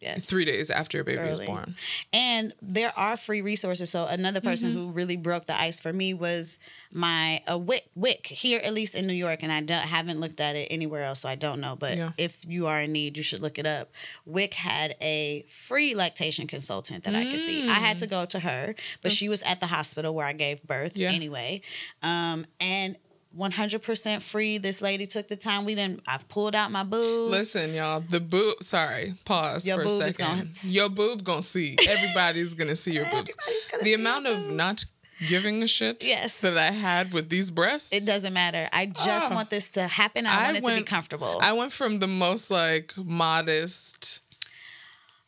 Yes. 0.00 0.28
three 0.28 0.44
days 0.44 0.70
after 0.70 0.96
your 0.96 1.04
baby 1.04 1.22
is 1.22 1.40
born. 1.40 1.74
And 2.12 2.52
there 2.62 2.92
are 2.98 3.16
free 3.16 3.42
resources. 3.42 3.90
So 3.90 4.06
another 4.06 4.40
person 4.40 4.70
Mm-hmm. 4.70 4.78
who 4.78 4.90
really 4.90 5.16
broke 5.16 5.46
the 5.46 5.58
ice 5.58 5.78
for 5.80 5.92
me 5.92 6.14
was 6.14 6.58
my 6.92 7.40
a 7.46 7.56
WIC, 7.58 7.82
WIC 7.94 8.26
here 8.26 8.60
at 8.64 8.72
least 8.74 8.94
in 8.94 9.06
New 9.06 9.14
York, 9.14 9.42
and 9.42 9.52
I 9.52 9.60
don't, 9.60 9.78
haven't 9.80 10.18
looked 10.20 10.40
at 10.40 10.56
it 10.56 10.68
anywhere 10.70 11.02
else, 11.04 11.20
so 11.20 11.28
I 11.28 11.34
don't 11.34 11.60
know. 11.60 11.76
But 11.76 11.96
Yeah. 11.96 12.12
if 12.18 12.40
you 12.48 12.66
are 12.66 12.80
in 12.80 12.92
need, 12.92 13.16
you 13.16 13.22
should 13.22 13.42
look 13.42 13.58
it 13.58 13.66
up. 13.66 13.92
WIC 14.26 14.54
had 14.54 14.96
a 15.00 15.44
free 15.48 15.94
lactation 15.94 16.46
consultant 16.46 17.04
that 17.04 17.14
I 17.14 17.24
could 17.30 17.40
see. 17.40 17.68
I 17.68 17.74
had 17.74 17.98
to 17.98 18.06
go 18.06 18.24
to 18.26 18.40
her, 18.40 18.74
but 19.02 19.12
she 19.12 19.28
was 19.28 19.42
at 19.44 19.60
the 19.60 19.66
hospital 19.66 20.14
where 20.14 20.26
I 20.26 20.32
gave 20.32 20.62
birth 20.64 20.96
Yeah. 20.96 21.10
anyway, 21.12 21.60
um, 22.02 22.46
and. 22.60 22.96
100% 23.38 24.22
free. 24.22 24.58
This 24.58 24.82
lady 24.82 25.06
took 25.06 25.28
the 25.28 25.36
time. 25.36 25.64
We 25.64 25.74
didn't. 25.74 26.02
I've 26.06 26.28
pulled 26.28 26.54
out 26.54 26.70
my 26.70 26.82
boob. 26.84 27.30
Listen, 27.30 27.72
y'all, 27.74 28.00
the 28.00 28.20
boob. 28.20 28.62
Sorry, 28.62 29.14
pause 29.24 29.66
Your 29.66 29.76
for 29.76 29.82
a 29.82 29.84
boob 29.86 30.02
is 30.02 30.16
second. 30.16 30.36
gonna- 30.38 30.50
Your 30.72 30.88
boob 30.88 31.24
gonna 31.24 31.42
see. 31.42 31.76
Everybody's 31.88 32.54
gonna 32.54 32.76
see 32.76 32.92
your 32.92 33.06
boobs. 33.06 33.36
The 33.82 33.94
amount 33.94 34.26
of 34.26 34.36
boobs. 34.36 34.54
not 34.54 34.84
giving 35.28 35.62
a 35.62 35.66
shit 35.68 36.02
Yes. 36.04 36.40
that 36.40 36.56
I 36.56 36.72
had 36.72 37.12
with 37.12 37.28
these 37.28 37.50
breasts. 37.50 37.92
It 37.92 38.06
doesn't 38.06 38.32
matter. 38.32 38.68
I 38.72 38.86
just 38.86 39.30
Ah. 39.30 39.34
want 39.34 39.50
this 39.50 39.68
to 39.70 39.86
happen. 39.86 40.26
I, 40.26 40.32
I 40.40 40.44
want 40.44 40.56
it 40.56 40.64
to 40.64 40.76
be 40.76 40.82
comfortable. 40.82 41.38
I 41.42 41.52
went 41.52 41.72
from 41.72 41.98
the 41.98 42.06
most 42.08 42.50
like 42.50 42.94
modest 42.96 44.22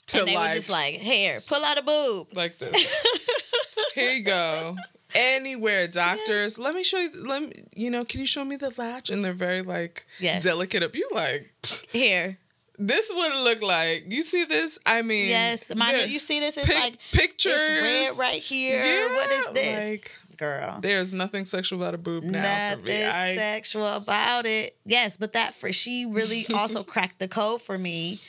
to 0.08 0.20
and 0.20 0.28
they 0.28 0.34
like 0.34 0.48
were 0.48 0.54
just 0.54 0.68
like, 0.70 0.94
"Here, 0.94 1.40
pull 1.46 1.62
out 1.64 1.78
a 1.78 1.82
boob." 1.82 2.28
like 2.34 2.58
this. 2.58 2.74
Here 3.94 4.10
you 4.12 4.22
go. 4.24 4.76
Anywhere, 5.14 5.88
doctors. 5.88 6.58
Let 6.58 6.74
me 6.74 6.82
show 6.82 6.98
you. 6.98 7.10
Let 7.24 7.42
me. 7.42 7.52
You 7.74 7.90
know, 7.90 8.04
can 8.04 8.20
you 8.20 8.26
show 8.26 8.44
me 8.44 8.56
the 8.56 8.72
latch? 8.78 9.10
And 9.10 9.24
they're 9.24 9.32
very 9.32 9.62
like 9.62 10.04
Yes. 10.20 10.42
delicate. 10.44 10.82
Up. 10.82 10.94
You 10.94 11.08
like. 11.14 11.52
Here, 11.90 12.38
This 12.78 13.10
would 13.14 13.34
look 13.44 13.62
like. 13.62 14.06
You 14.10 14.22
see 14.22 14.44
this? 14.44 14.78
I 14.86 15.02
mean. 15.02 15.28
yes, 15.28 15.68
there- 15.68 16.06
You 16.06 16.18
see 16.18 16.40
this? 16.40 16.56
It's 16.56 16.66
pic- 16.66 16.80
like 16.82 16.98
pictures. 17.12 17.52
it's 17.56 18.18
red 18.18 18.24
right 18.32 18.40
here. 18.42 19.08
what 19.14 19.30
Yeah, 19.30 19.38
is 19.38 19.52
this, 19.52 19.90
Like, 19.90 20.16
girl? 20.38 20.78
there's 20.80 21.12
nothing 21.12 21.44
sexual 21.44 21.80
about 21.80 21.94
a 21.94 21.98
boob 21.98 22.24
now 22.24 22.70
for 22.72 22.78
Nothing. 22.78 23.04
I, 23.04 23.36
sexual 23.36 23.86
about 23.86 24.46
it. 24.46 24.76
Yes, 24.86 25.16
but 25.16 25.34
that 25.34 25.54
for 25.54 25.72
she 25.72 26.06
really 26.08 26.46
also 26.54 26.82
cracked 26.82 27.18
the 27.20 27.28
code 27.28 27.60
for 27.62 27.76
me. 27.78 28.20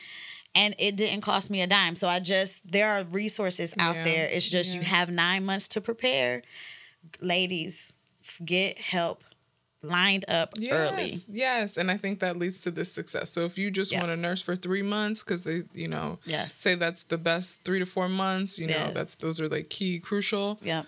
And 0.56 0.76
it 0.78 0.96
didn't 0.98 1.22
cost 1.22 1.50
me 1.50 1.64
a 1.64 1.68
dime. 1.68 1.96
So 1.96 2.06
I 2.08 2.20
just 2.20 2.70
there 2.72 2.92
are 2.92 3.04
resources 3.06 3.74
out 3.80 3.96
Yeah, 3.96 4.04
there. 4.04 4.28
It's 4.30 4.48
just 4.48 4.76
you 4.76 4.82
have 4.82 5.10
nine 5.10 5.46
months 5.46 5.68
to 5.70 5.82
prepare. 5.82 6.44
Ladies, 7.22 7.94
get 8.44 8.78
help 8.78 9.24
lined 9.82 10.24
up 10.30 10.52
Yes, 10.58 10.74
early. 10.94 11.18
yes, 11.28 11.76
and 11.78 11.92
I 11.92 11.98
think 11.98 12.20
that 12.22 12.38
leads 12.38 12.60
to 12.62 12.72
this 12.72 12.92
success. 12.92 13.32
So 13.32 13.44
if 13.46 13.58
you 13.58 13.70
just 13.70 13.92
Yeah. 13.92 14.00
want 14.00 14.12
to 14.12 14.16
nurse 14.18 14.42
for 14.42 14.56
three 14.56 14.82
months, 14.82 15.24
because 15.24 15.44
they, 15.44 15.64
you 15.74 15.88
know, 15.90 16.18
Yes. 16.26 16.54
say 16.54 16.76
that's 16.76 17.04
the 17.04 17.18
best 17.18 17.64
three 17.66 17.80
to 17.80 17.86
four 17.86 18.08
months. 18.08 18.58
You 18.58 18.68
know, 18.68 18.92
that's 18.94 19.16
those 19.16 19.40
are 19.42 19.50
like 19.50 19.70
key 19.70 20.00
crucial. 20.00 20.60
Yep. 20.64 20.88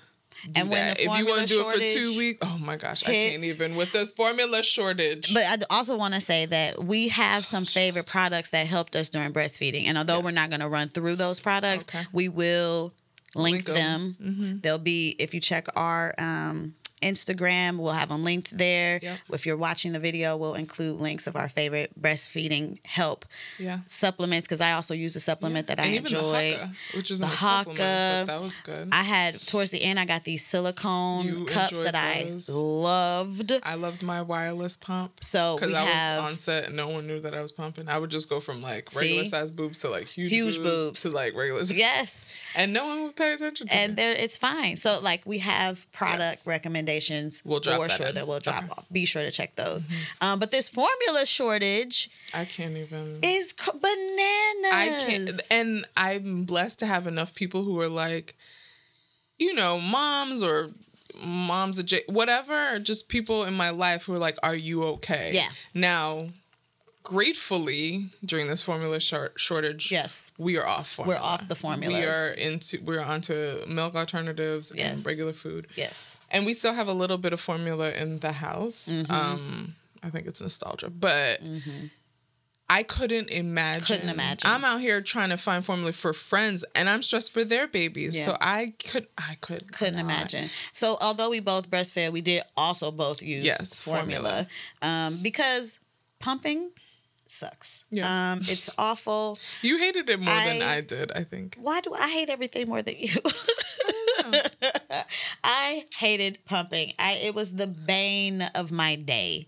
do 0.53 0.61
and 0.61 0.69
when 0.69 0.85
the 0.87 0.91
if 1.03 1.17
you 1.17 1.25
want 1.25 1.41
to 1.41 1.47
do 1.47 1.59
it 1.69 1.73
for 1.73 1.79
two 1.79 2.17
weeks, 2.17 2.39
oh 2.41 2.57
my 2.57 2.75
gosh, 2.75 3.03
I 3.03 3.11
can't 3.13 3.43
even 3.43 3.75
with 3.75 3.91
this 3.93 4.11
formula 4.11 4.63
shortage. 4.63 5.33
But 5.33 5.43
I 5.43 5.57
also 5.75 5.97
want 5.97 6.13
to 6.13 6.21
say 6.21 6.45
that 6.45 6.83
we 6.83 7.07
have 7.09 7.39
oh, 7.39 7.43
some 7.43 7.65
favorite 7.65 8.05
products 8.07 8.49
that 8.51 8.67
helped 8.67 8.95
us 8.95 9.09
during 9.09 9.31
breastfeeding. 9.33 9.85
And 9.87 9.97
although 9.97 10.19
we're 10.21 10.31
not 10.31 10.49
going 10.49 10.59
to 10.61 10.67
run 10.69 10.89
through 10.89 11.15
those 11.15 11.39
products, 11.39 11.85
Okay. 11.89 12.05
we 12.11 12.27
will 12.29 12.93
link, 13.35 13.67
Link 13.67 13.79
'em. 13.79 14.15
them. 14.19 14.59
They'll 14.63 14.77
be, 14.79 15.15
if 15.19 15.33
you 15.33 15.39
check 15.39 15.67
our 15.75 16.13
um, 16.17 16.73
Instagram, 17.01 17.77
we'll 17.77 17.91
have 17.91 18.09
them 18.09 18.23
linked 18.23 18.57
there. 18.57 18.99
Yep. 19.03 19.17
If 19.33 19.45
you're 19.45 19.57
watching 19.57 19.91
the 19.91 19.99
video, 19.99 20.37
we'll 20.37 20.55
include 20.55 20.99
links 20.99 21.27
of 21.27 21.35
our 21.35 21.47
favorite 21.47 21.91
breastfeeding 22.01 22.79
help 22.87 23.25
yeah, 23.59 23.79
supplements 23.85 24.47
because 24.47 24.59
I 24.61 24.71
also 24.71 24.93
use 24.95 25.15
a 25.15 25.19
supplement 25.19 25.67
that 25.67 25.79
I 25.79 25.83
and 25.83 25.93
even 25.95 26.05
enjoy. 26.05 26.19
the 26.21 26.57
Haakaa, 26.57 26.95
which 26.95 27.11
is 27.11 27.19
The 27.19 27.27
a 27.27 27.29
supplement, 27.29 27.77
but 27.77 27.83
Haakaa. 27.83 28.25
that 28.25 28.41
was 28.41 28.59
good. 28.59 28.89
I 28.91 29.03
had 29.03 29.39
towards 29.45 29.69
the 29.69 29.83
end, 29.83 29.99
I 29.99 30.05
got 30.05 30.23
these 30.23 30.43
silicone 30.43 31.25
You 31.27 31.45
cups 31.45 31.79
that 31.83 31.93
I 31.95 32.31
loved. 32.49 33.51
I 33.63 33.75
loved 33.75 34.01
my 34.01 34.21
wireless 34.21 34.77
pump. 34.77 35.11
So 35.21 35.57
Because 35.59 35.75
I 35.75 35.81
have 35.81 36.23
was 36.23 36.31
on 36.31 36.37
set 36.37 36.67
and 36.67 36.75
no 36.75 36.87
one 36.87 37.05
knew 37.07 37.19
that 37.19 37.35
I 37.35 37.41
was 37.41 37.51
pumping. 37.51 37.87
I 37.87 37.99
would 37.99 38.09
just 38.09 38.29
go 38.29 38.39
from 38.39 38.61
like 38.61 38.89
regular 38.95 39.23
See? 39.23 39.27
size 39.29 39.51
boobs 39.51 39.81
to 39.81 39.89
like 39.89 40.07
huge, 40.07 40.31
Huge 40.31 40.57
boobs, 40.57 40.67
boobs. 40.87 41.01
to 41.03 41.09
like 41.11 41.35
regular 41.35 41.59
size. 41.65 41.77
yes. 41.77 42.35
And 42.55 42.73
no 42.73 42.85
one 42.85 43.03
would 43.03 43.15
pay 43.15 43.33
attention 43.33 43.67
to 43.67 43.75
and 43.75 43.95
there 43.97 44.13
it's 44.17 44.37
fine. 44.37 44.77
So 44.77 44.99
like 45.03 45.23
we 45.25 45.39
have 45.39 45.91
product 45.91 46.19
Yes. 46.21 46.47
recommendations 46.47 47.41
We'll 47.45 47.59
drop 47.59 47.81
for 47.81 47.87
that 47.87 47.97
sure 47.97 48.07
in. 48.07 48.15
that 48.15 48.27
we'll 48.27 48.39
drop 48.39 48.57
Okay. 48.57 48.65
Mm-hmm. 48.67 48.79
off. 48.79 48.85
Be 48.91 49.05
sure 49.05 49.23
to 49.23 49.31
check 49.31 49.55
those. 49.55 49.87
Um, 50.21 50.39
but 50.39 50.51
this 50.51 50.69
formula 50.69 51.25
shortage 51.25 52.09
I 52.33 52.45
can't 52.45 52.77
even. 52.77 53.19
is 53.23 53.53
c- 53.59 53.71
bananas. 53.73 54.71
I 54.73 55.05
can't. 55.07 55.41
And 55.51 55.85
I'm 55.97 56.43
blessed 56.45 56.79
to 56.79 56.85
have 56.85 57.07
enough 57.07 57.35
people 57.35 57.63
who 57.63 57.79
are 57.81 57.89
like, 57.89 58.35
you 59.37 59.53
know, 59.53 59.79
moms 59.79 60.41
or 60.41 60.69
moms, 61.23 61.81
whatever, 62.07 62.79
just 62.79 63.07
people 63.09 63.43
in 63.43 63.53
my 63.53 63.69
life 63.69 64.05
who 64.05 64.13
are 64.13 64.17
like, 64.19 64.37
are 64.43 64.55
you 64.55 64.83
okay? 64.83 65.31
Yeah. 65.33 65.47
Now, 65.73 66.29
gratefully, 67.05 68.09
during 68.25 68.47
this 68.47 68.61
formula 68.61 68.99
short- 68.99 69.39
shortage, 69.39 69.91
yes, 69.91 70.31
we 70.37 70.57
are 70.57 70.67
off 70.67 70.89
formula. 70.89 71.19
we're 71.21 71.25
off 71.25 71.47
the 71.47 71.55
formula 71.55 71.93
We 71.93 72.05
are 72.05 72.31
into 72.33 72.81
we're 72.83 73.01
onto 73.03 73.63
milk 73.67 73.95
alternatives 73.95 74.73
Yes. 74.75 74.89
and 74.89 75.05
regular 75.05 75.31
food, 75.33 75.67
yes, 75.75 76.17
and 76.31 76.45
we 76.45 76.53
still 76.53 76.73
have 76.73 76.87
a 76.89 76.93
little 76.93 77.17
bit 77.17 77.31
of 77.31 77.39
formula 77.39 77.91
in 77.91 78.19
the 78.19 78.33
house. 78.33 78.89
Mm-hmm. 78.91 79.11
Um, 79.11 79.75
I 80.03 80.09
think 80.09 80.25
it's 80.27 80.41
nostalgia, 80.41 80.89
but 80.89 81.39
I 82.67 82.81
couldn't 82.83 83.29
imagine. 83.29 83.95
Couldn't 83.97 84.09
imagine. 84.09 84.49
I'm 84.49 84.65
out 84.65 84.81
here 84.81 84.99
trying 85.01 85.29
to 85.29 85.37
find 85.37 85.63
formula 85.63 85.91
for 85.91 86.13
friends, 86.13 86.65
and 86.75 86.89
I'm 86.89 87.03
stressed 87.03 87.31
for 87.31 87.43
their 87.43 87.67
babies. 87.67 88.17
Yeah. 88.17 88.23
So 88.25 88.37
I 88.41 88.73
could, 88.89 89.07
I 89.17 89.35
could, 89.41 89.71
couldn't 89.71 89.95
not. 89.95 90.01
imagine. 90.05 90.45
So 90.71 90.97
although 91.01 91.29
we 91.29 91.39
both 91.39 91.69
breastfed, 91.69 92.11
we 92.11 92.21
did 92.21 92.41
also 92.57 92.89
both 92.91 93.21
use 93.21 93.45
Yes, 93.45 93.79
formula, 93.79 94.47
um, 94.81 95.19
because 95.21 95.79
pumping 96.19 96.71
sucks. 97.27 97.85
Yeah. 97.91 98.33
Um, 98.33 98.39
it's 98.43 98.69
awful. 98.77 99.37
You 99.61 99.77
hated 99.77 100.09
it 100.09 100.19
more 100.19 100.33
than 100.33 100.61
I- 100.61 100.75
I 100.77 100.81
did. 100.81 101.11
I 101.13 101.23
think. 101.23 101.57
Why 101.59 101.81
do 101.81 101.93
I 101.93 102.09
hate 102.09 102.29
everything 102.29 102.67
more 102.67 102.81
than 102.81 102.95
you? 102.97 103.11
I 105.43 105.85
hated 105.97 106.39
pumping. 106.45 106.93
I 106.99 107.19
it 107.25 107.35
was 107.35 107.55
the 107.55 107.67
bane 107.67 108.41
of 108.55 108.71
my 108.71 108.95
day. 108.95 109.47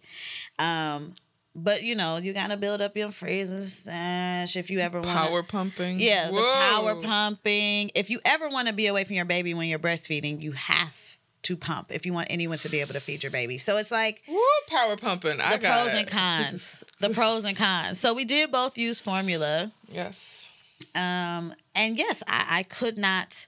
Um, 0.60 1.14
but 1.56 1.82
you 1.84 1.96
know, 1.96 2.18
you 2.18 2.34
gotta 2.34 2.58
build 2.58 2.82
up 2.82 2.96
your 2.96 3.12
freezer 3.12 3.62
stash 3.66 4.56
if 4.56 4.70
you 4.70 4.80
ever 4.80 5.02
want 5.02 5.12
Power 5.18 5.42
pumping. 5.44 6.00
Yeah, 6.00 6.28
the 6.30 6.72
power 6.76 7.02
pumping. 7.02 7.92
If 7.96 8.10
you 8.10 8.20
ever 8.26 8.48
want 8.50 8.68
to 8.68 8.74
be 8.74 8.88
away 8.88 9.04
from 9.06 9.16
your 9.16 9.26
baby 9.26 9.54
when 9.54 9.68
you're 9.68 9.80
breastfeeding, 9.80 10.42
you 10.42 10.52
have 10.52 11.07
to 11.44 11.56
pump 11.56 11.92
if 11.92 12.06
you 12.06 12.14
want 12.14 12.28
anyone 12.30 12.58
to 12.58 12.70
be 12.70 12.82
able 12.82 12.94
to 12.94 13.00
feed 13.00 13.24
your 13.24 13.32
baby. 13.32 13.58
So 13.58 13.78
it's 13.78 13.92
like 13.92 14.24
Woo, 14.28 14.40
power 14.68 14.98
pumping. 14.98 15.40
I 15.42 15.56
the 15.56 15.62
got 15.62 15.86
pros 15.88 16.00
and 16.00 16.08
cons. 16.08 16.84
The 17.00 17.10
pros 17.10 17.46
and 17.46 17.56
cons. 17.56 18.00
So 18.00 18.14
we 18.14 18.26
did 18.26 18.52
both 18.52 18.78
use 18.78 19.00
formula. 19.00 19.72
Yes. 19.90 20.50
Um, 20.96 21.54
and 21.76 21.98
yes, 21.98 22.24
I, 22.28 22.60
I 22.60 22.64
could 22.64 22.98
not 22.98 23.48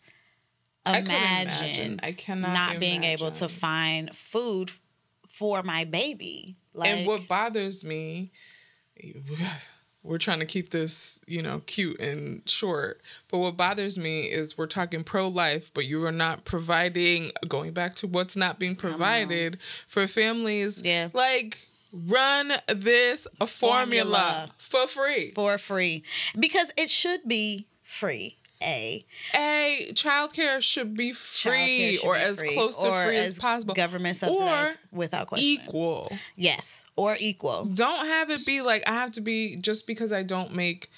I 0.86 1.00
imagine, 1.00 2.00
I 2.02 2.14
cannot 2.14 2.54
not 2.54 2.80
being 2.80 3.04
able 3.04 3.32
to 3.32 3.50
find 3.50 4.16
food 4.16 4.72
for 5.28 5.64
my 5.64 5.84
baby. 5.84 6.58
Like, 6.74 6.90
and 6.90 7.08
what 7.08 7.28
bothers 7.28 7.84
me, 7.84 8.32
we're 10.04 10.18
trying 10.18 10.40
to 10.40 10.46
keep 10.46 10.70
this, 10.70 11.20
you 11.28 11.42
know, 11.42 11.62
cute 11.66 12.00
and 12.00 12.48
short. 12.50 13.02
But 13.30 13.40
what 13.40 13.58
bothers 13.58 13.98
me 14.00 14.22
is 14.22 14.58
we're 14.58 14.68
talking 14.68 15.04
pro 15.04 15.28
life, 15.28 15.72
but 15.74 15.86
you 15.86 16.04
are 16.06 16.12
not 16.12 16.46
providing, 16.46 17.32
going 17.48 17.74
back 17.74 17.96
to 17.96 18.08
what's 18.08 18.36
not 18.38 18.60
being 18.60 18.76
provided 18.76 19.62
for 19.62 20.08
families. 20.08 20.82
Yeah. 20.84 21.10
Like, 21.14 21.68
run 21.92 22.52
this 22.68 23.28
formula, 23.46 24.18
Formula. 24.18 24.50
for 24.58 24.88
free. 24.88 25.32
for 25.32 25.58
free 25.58 26.04
because 26.40 26.72
it 26.78 26.90
should 26.90 27.22
be 27.28 27.68
free. 27.82 28.39
A 28.62 29.06
A 29.36 29.88
childcare 29.94 30.62
should 30.62 30.96
be 30.96 31.14
free 31.14 31.94
should 31.98 32.06
or 32.08 32.16
be 32.16 32.20
as 32.20 32.40
free, 32.40 32.54
close 32.54 32.78
to 32.78 32.88
or 32.88 33.06
free 33.06 33.18
as, 33.18 33.40
possible. 33.40 33.74
Government 33.74 34.16
subsidized 34.18 34.80
without 34.92 35.28
question. 35.28 35.48
Equal. 35.48 36.12
Yes, 36.36 36.86
or 36.98 37.16
equal. 37.20 37.66
don't 37.66 38.06
have 38.08 38.30
it 38.30 38.46
be 38.46 38.62
like 38.62 38.88
I 38.88 38.94
have 38.94 39.12
to 39.14 39.22
be 39.22 39.56
just 39.56 39.88
because 39.88 40.12
I 40.12 40.24
don't 40.24 40.54
make, 40.54 40.90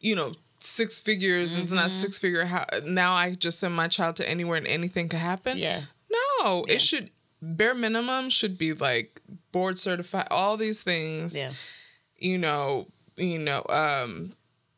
you 0.00 0.14
know, 0.14 0.32
six 0.58 1.00
figures. 1.00 1.56
It's 1.56 1.66
Mm-hmm. 1.66 1.76
not 1.76 1.90
six 1.90 2.18
figure. 2.18 2.44
How 2.44 2.66
now 2.84 3.12
I 3.14 3.34
just 3.34 3.60
send 3.60 3.74
my 3.74 3.88
child 3.88 4.16
to 4.16 4.28
anywhere 4.28 4.58
and 4.58 4.66
anything 4.66 5.08
could 5.08 5.20
happen. 5.20 5.56
Yeah. 5.58 5.80
No, 6.42 6.64
Yeah. 6.68 6.74
it 6.74 6.80
should 6.82 7.10
bare 7.40 7.74
minimum 7.74 8.28
should 8.28 8.58
be 8.58 8.74
like 8.74 9.22
board 9.52 9.78
certified. 9.78 10.28
All 10.30 10.58
these 10.58 10.82
things. 10.82 11.34
Yeah. 11.36 11.52
You 12.18 12.36
know. 12.36 12.88
You 13.16 13.38
know. 13.38 13.64
Um. 13.70 14.32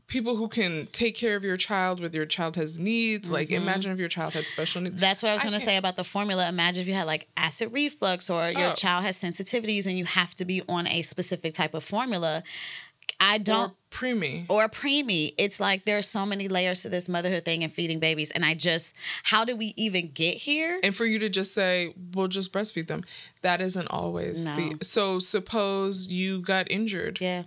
People 0.09 0.37
who 0.37 0.49
can 0.49 0.89
take 0.91 1.15
care 1.15 1.37
of 1.37 1.45
your 1.45 1.57
child 1.59 2.01
with 2.01 2.15
your 2.15 2.27
child 2.27 2.57
has 2.57 2.79
needs. 2.79 3.31
Like 3.31 3.51
imagine 3.53 3.93
if 3.93 3.99
your 3.99 4.09
child 4.09 4.33
had 4.33 4.45
special 4.45 4.81
needs. 4.81 4.95
Mm-hmm. 4.97 5.01
That's 5.03 5.23
what 5.23 5.31
I 5.31 5.35
was 5.35 5.43
going 5.43 5.55
to 5.55 5.61
say 5.61 5.77
about 5.77 5.97
the 5.97 6.05
formula. 6.05 6.49
Imagine 6.49 6.83
if 6.83 6.89
you 6.89 6.95
had 6.95 7.07
like 7.07 7.29
acid 7.37 7.73
reflux 7.73 8.29
or 8.31 8.51
your 8.51 8.71
Oh. 8.71 8.75
child 8.75 9.05
has 9.05 9.17
sensitivities 9.23 9.87
and 9.87 9.99
you 9.99 10.07
have 10.07 10.35
to 10.37 10.45
be 10.45 10.63
on 10.69 10.87
a 10.89 11.03
specific 11.03 11.53
type 11.55 11.75
of 11.75 11.85
formula. 11.85 12.43
I 13.21 13.39
don't 13.39 13.75
preemie. 13.91 14.47
or 14.49 14.69
preemie. 14.69 15.33
It's 15.39 15.59
like 15.59 15.85
there's 15.85 16.09
so 16.09 16.25
many 16.25 16.47
layers 16.49 16.83
to 16.83 16.89
this 16.89 17.09
motherhood 17.09 17.45
thing 17.45 17.65
and 17.65 17.73
feeding 17.73 17.99
babies. 17.99 18.31
And 18.31 18.45
I 18.45 18.55
just, 18.55 18.95
how 19.25 19.45
did 19.45 19.59
we 19.59 19.75
even 19.77 20.11
get 20.15 20.37
here? 20.37 20.79
And 20.85 20.95
for 20.95 21.05
you 21.05 21.19
to 21.19 21.29
just 21.29 21.53
say, 21.53 21.93
"We'll 22.15 22.29
just 22.29 22.53
breastfeed 22.53 22.87
them," 22.87 23.05
that 23.43 23.61
isn't 23.61 23.89
always 23.89 24.45
No. 24.47 24.55
the. 24.57 24.85
So 24.85 25.19
suppose 25.19 26.07
you 26.09 26.41
got 26.41 26.71
injured. 26.71 27.21
Yeah. 27.21 27.43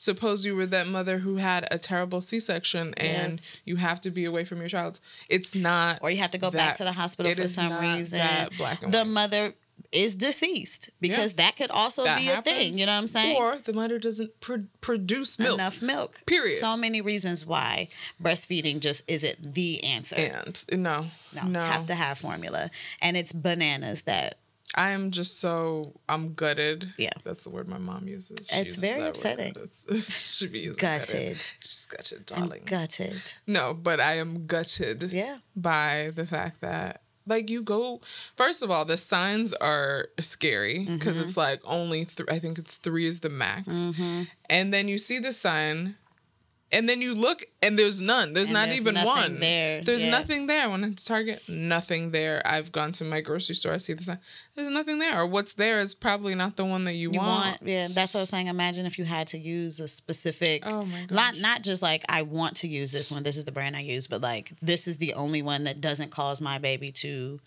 Suppose 0.00 0.46
you 0.46 0.56
were 0.56 0.64
that 0.64 0.86
mother 0.86 1.18
who 1.18 1.36
had 1.36 1.68
a 1.70 1.76
terrible 1.76 2.22
C-section 2.22 2.94
and 2.96 3.32
Yes. 3.32 3.58
you 3.66 3.76
have 3.76 4.00
to 4.00 4.10
be 4.10 4.24
away 4.24 4.44
from 4.44 4.58
your 4.60 4.68
child. 4.68 4.98
It's 5.28 5.54
not. 5.54 5.98
Or 6.00 6.10
you 6.10 6.16
have 6.18 6.30
to 6.30 6.38
go 6.38 6.50
back 6.50 6.76
to 6.78 6.84
the 6.84 6.92
hospital 6.92 7.34
for 7.34 7.46
some 7.46 7.78
reason. 7.78 8.18
that 8.18 8.56
black 8.56 8.82
and 8.82 8.92
the 8.94 8.98
white. 9.00 9.06
mother 9.08 9.54
is 9.92 10.14
deceased 10.16 10.88
because 11.02 11.34
that 11.34 11.56
could 11.56 11.70
also 11.70 12.04
That 12.04 12.18
be 12.18 12.28
a 12.30 12.40
thing. 12.40 12.78
You 12.78 12.86
know 12.86 12.92
what 12.92 12.98
I'm 12.98 13.06
saying? 13.08 13.36
Or 13.36 13.56
the 13.56 13.74
mother 13.74 13.98
doesn't 13.98 14.40
pro- 14.40 14.64
produce 14.80 15.38
milk. 15.38 15.54
Enough 15.54 15.82
milk. 15.82 16.22
Period. 16.26 16.58
So 16.60 16.76
many 16.78 17.02
reasons 17.02 17.44
why 17.44 17.88
breastfeeding 18.22 18.80
just 18.80 19.02
isn't 19.10 19.52
the 19.54 19.84
answer. 19.84 20.16
And 20.16 20.64
no, 20.82 21.06
no, 21.34 21.42
no, 21.46 21.60
have 21.60 21.86
to 21.86 21.94
have 21.94 22.18
formula. 22.18 22.70
And 23.02 23.16
it's 23.18 23.32
bananas 23.32 24.02
that 24.02 24.38
I 24.74 24.90
am 24.90 25.10
just 25.10 25.40
so 25.40 25.94
I'm 26.08 26.34
gutted. 26.34 26.92
Yeah. 26.98 27.10
that's 27.24 27.42
the 27.44 27.50
word 27.50 27.68
my 27.68 27.78
mom 27.78 28.06
uses. 28.08 28.48
She 28.50 28.56
It's 28.60 28.76
uses 28.76 28.80
very 28.80 29.02
upsetting. 29.08 29.54
She 29.96 30.46
be 30.48 30.66
gutted. 30.66 30.78
Gutted. 30.78 31.44
She's 31.60 31.86
gutted, 31.86 32.26
darling. 32.26 32.62
gutted. 32.66 33.20
no, 33.46 33.74
but 33.74 34.00
I 34.00 34.14
am 34.18 34.46
gutted. 34.46 35.10
Yeah. 35.12 35.38
by 35.56 36.12
the 36.14 36.26
fact 36.26 36.60
that 36.60 37.02
like 37.26 37.50
you 37.50 37.62
go 37.62 38.00
first 38.36 38.62
of 38.62 38.70
all 38.70 38.84
the 38.84 38.96
signs 38.96 39.52
are 39.54 40.08
scary 40.18 40.86
because 40.86 41.16
Mm-hmm. 41.16 41.24
it's 41.24 41.36
like 41.36 41.60
only 41.64 42.04
th- 42.06 42.28
i 42.30 42.38
think 42.38 42.58
it's 42.58 42.76
three 42.76 43.06
is 43.06 43.20
the 43.20 43.28
max 43.28 43.86
and 44.48 44.72
then 44.72 44.88
you 44.88 44.96
see 44.98 45.18
the 45.18 45.32
sign 45.32 45.96
and 46.72 46.88
then 46.88 47.00
you 47.02 47.14
look 47.14 47.44
and 47.62 47.78
there's 47.78 48.00
none 48.00 48.32
there's 48.32 48.48
And 48.48 48.54
not 48.54 48.66
there's 48.68 48.80
even 48.80 48.94
one 49.04 49.40
there. 49.40 49.82
there's 49.82 50.04
Yeah. 50.04 50.10
nothing 50.12 50.46
there 50.46 50.64
I 50.64 50.66
when 50.68 50.94
to 50.94 51.04
target 51.04 51.42
nothing 51.48 52.10
there 52.12 52.40
i've 52.44 52.70
gone 52.72 52.92
to 52.92 53.04
my 53.04 53.20
grocery 53.20 53.54
store 53.56 53.72
i 53.72 53.76
see 53.76 53.92
the 53.92 54.04
sign 54.04 54.18
there's 54.54 54.68
nothing 54.68 54.98
there 54.98 55.18
or 55.20 55.26
what's 55.26 55.54
there 55.54 55.80
is 55.80 55.94
probably 55.94 56.34
not 56.34 56.56
the 56.56 56.64
one 56.64 56.84
that 56.84 56.92
you, 56.94 57.10
You 57.12 57.18
want. 57.18 57.44
want, 57.46 57.62
yeah, 57.62 57.88
that's 57.90 58.12
what 58.14 58.20
I 58.20 58.22
was 58.22 58.30
saying. 58.30 58.48
Imagine 58.48 58.84
if 58.84 58.98
you 58.98 59.04
had 59.04 59.26
to 59.28 59.38
use 59.38 59.80
a 59.80 59.88
specific, 59.88 60.64
Oh 60.66 60.82
my 60.82 61.06
not 61.10 61.38
not 61.38 61.62
just 61.62 61.82
like 61.82 62.04
I 62.08 62.22
want 62.22 62.56
to 62.58 62.68
use 62.68 62.92
this 62.92 63.10
one. 63.10 63.22
This 63.22 63.38
is 63.38 63.44
the 63.46 63.52
brand 63.52 63.74
I 63.74 63.80
use, 63.80 64.06
but 64.06 64.20
like 64.20 64.52
this 64.60 64.86
is 64.86 64.98
the 64.98 65.14
only 65.14 65.40
one 65.40 65.64
that 65.64 65.80
doesn't 65.80 66.10
cause 66.10 66.40
my 66.42 66.58
baby 66.58 66.90
to 66.92 67.40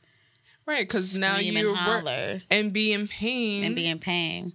right 0.65 0.87
because 0.87 1.17
now 1.17 1.37
you're 1.37 1.75
and 1.77 2.43
and 2.49 2.73
be 2.73 2.93
in 2.93 3.07
pain 3.07 3.65
and 3.65 3.75
be 3.75 3.87
in 3.87 3.99
pain. 3.99 4.53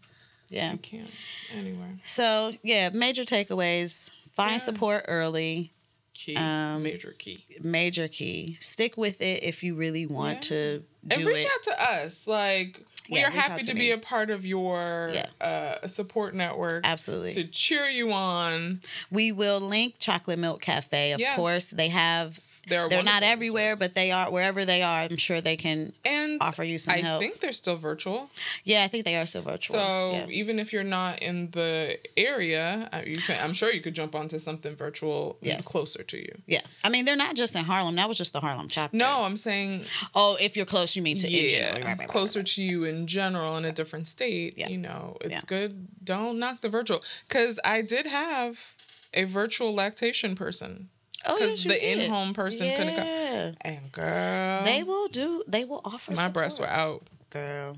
Yeah. 0.50 0.70
i 0.72 0.76
can't 0.78 1.10
anyway 1.56 2.00
So 2.04 2.52
yeah, 2.62 2.88
major 2.88 3.22
takeaways: 3.24 4.10
find 4.38 4.52
Yeah. 4.52 4.58
support 4.58 5.04
early. 5.08 5.72
key 6.14 6.34
Um, 6.36 6.82
major 6.82 7.12
key 7.16 7.44
Major 7.62 8.08
key. 8.08 8.56
Stick 8.60 8.96
with 8.96 9.20
it 9.20 9.44
if 9.44 9.62
you 9.62 9.74
really 9.76 10.04
want 10.06 10.36
Yeah. 10.50 10.56
to 10.56 10.84
and 11.10 11.24
reach 11.24 11.44
it. 11.44 11.50
out 11.54 11.62
to 11.64 11.82
us. 11.94 12.26
Like 12.26 12.80
we 13.08 13.18
Yeah, 13.20 13.28
are 13.28 13.30
happy 13.30 13.62
to 13.62 13.68
to, 13.68 13.74
be 13.74 13.90
a 13.92 13.98
part 13.98 14.28
of 14.30 14.44
your 14.44 15.12
Yeah. 15.14 15.28
uh, 15.40 15.86
support 15.86 16.34
network 16.34 16.84
Absolutely. 16.84 17.32
to 17.34 17.44
cheer 17.44 17.88
you 17.88 18.12
on. 18.12 18.80
we 19.12 19.30
will 19.32 19.60
link 19.60 19.94
Chocolate 20.00 20.38
Milk 20.40 20.60
Cafe. 20.60 21.12
Of 21.12 21.20
Yes. 21.20 21.36
course, 21.36 21.70
they 21.70 21.88
have. 21.88 22.40
They're, 22.68 22.88
They're 22.88 23.02
not 23.02 23.22
everywhere, 23.22 23.70
resource. 23.72 23.88
but 23.88 23.94
they 23.94 24.10
are 24.12 24.30
wherever 24.30 24.64
they 24.64 24.82
are. 24.82 25.00
I'm 25.00 25.16
sure 25.16 25.40
they 25.40 25.56
can 25.56 25.92
and 26.04 26.38
offer 26.42 26.62
you 26.64 26.78
some 26.78 26.94
I 26.94 26.98
help. 26.98 27.22
I 27.22 27.26
think 27.26 27.40
they're 27.40 27.52
still 27.52 27.76
virtual. 27.76 28.30
Yeah, 28.64 28.84
I 28.84 28.88
think 28.88 29.04
they 29.04 29.16
are 29.16 29.26
still 29.26 29.42
virtual. 29.42 29.76
So 29.78 30.10
yeah. 30.12 30.26
even 30.28 30.58
if 30.58 30.72
you're 30.72 30.84
not 30.84 31.20
in 31.22 31.50
the 31.52 31.98
area, 32.16 32.88
uh, 32.92 33.00
you 33.06 33.14
can, 33.16 33.42
I'm 33.42 33.52
sure 33.52 33.72
you 33.72 33.80
could 33.80 33.94
jump 33.94 34.14
onto 34.14 34.38
something 34.38 34.74
virtual 34.76 35.38
Yes. 35.40 35.66
closer 35.66 36.02
to 36.02 36.16
you. 36.18 36.32
yeah, 36.46 36.60
I 36.84 36.90
mean 36.90 37.04
they're 37.04 37.16
not 37.16 37.34
just 37.36 37.54
in 37.56 37.64
Harlem. 37.64 37.96
That 37.96 38.08
was 38.08 38.18
just 38.18 38.32
the 38.32 38.40
Harlem 38.40 38.68
chapter. 38.68 38.96
No, 38.96 39.24
I'm 39.24 39.36
saying 39.36 39.84
Oh, 40.14 40.36
if 40.40 40.56
you're 40.56 40.66
close, 40.66 40.94
you 40.96 41.02
mean 41.02 41.16
to 41.18 41.26
in 41.26 41.50
yeah. 41.50 41.72
Right, 41.72 41.84
right, 41.84 41.98
right, 42.00 42.08
closer 42.08 42.42
to 42.42 42.62
you 42.62 42.84
in 42.84 43.06
general 43.06 43.56
in 43.56 43.64
a 43.64 43.72
different 43.72 44.08
state. 44.08 44.54
Yeah. 44.56 44.68
You 44.68 44.78
know, 44.78 45.16
it's 45.20 45.30
Yeah. 45.30 45.40
good. 45.46 45.88
Don't 46.04 46.38
knock 46.38 46.60
the 46.60 46.68
virtual 46.68 47.02
because 47.28 47.58
I 47.64 47.82
did 47.82 48.06
have 48.06 48.72
a 49.14 49.24
virtual 49.24 49.74
lactation 49.74 50.34
person. 50.34 50.90
Oh, 51.28 51.36
because 51.36 51.64
yes, 51.64 51.74
the 51.74 51.80
did. 51.80 51.98
in-home 52.04 52.32
person 52.34 52.70
couldn't 52.76 52.96
go. 52.96 53.02
Yeah. 53.02 53.52
And 53.60 53.92
girl, 53.92 54.62
They 54.64 54.82
will 54.82 55.08
do. 55.08 55.42
They 55.46 55.64
will 55.64 55.82
offer. 55.84 56.12
my 56.12 56.28
breasts 56.28 56.58
were 56.58 56.66
out. 56.66 57.02
Girl, 57.30 57.76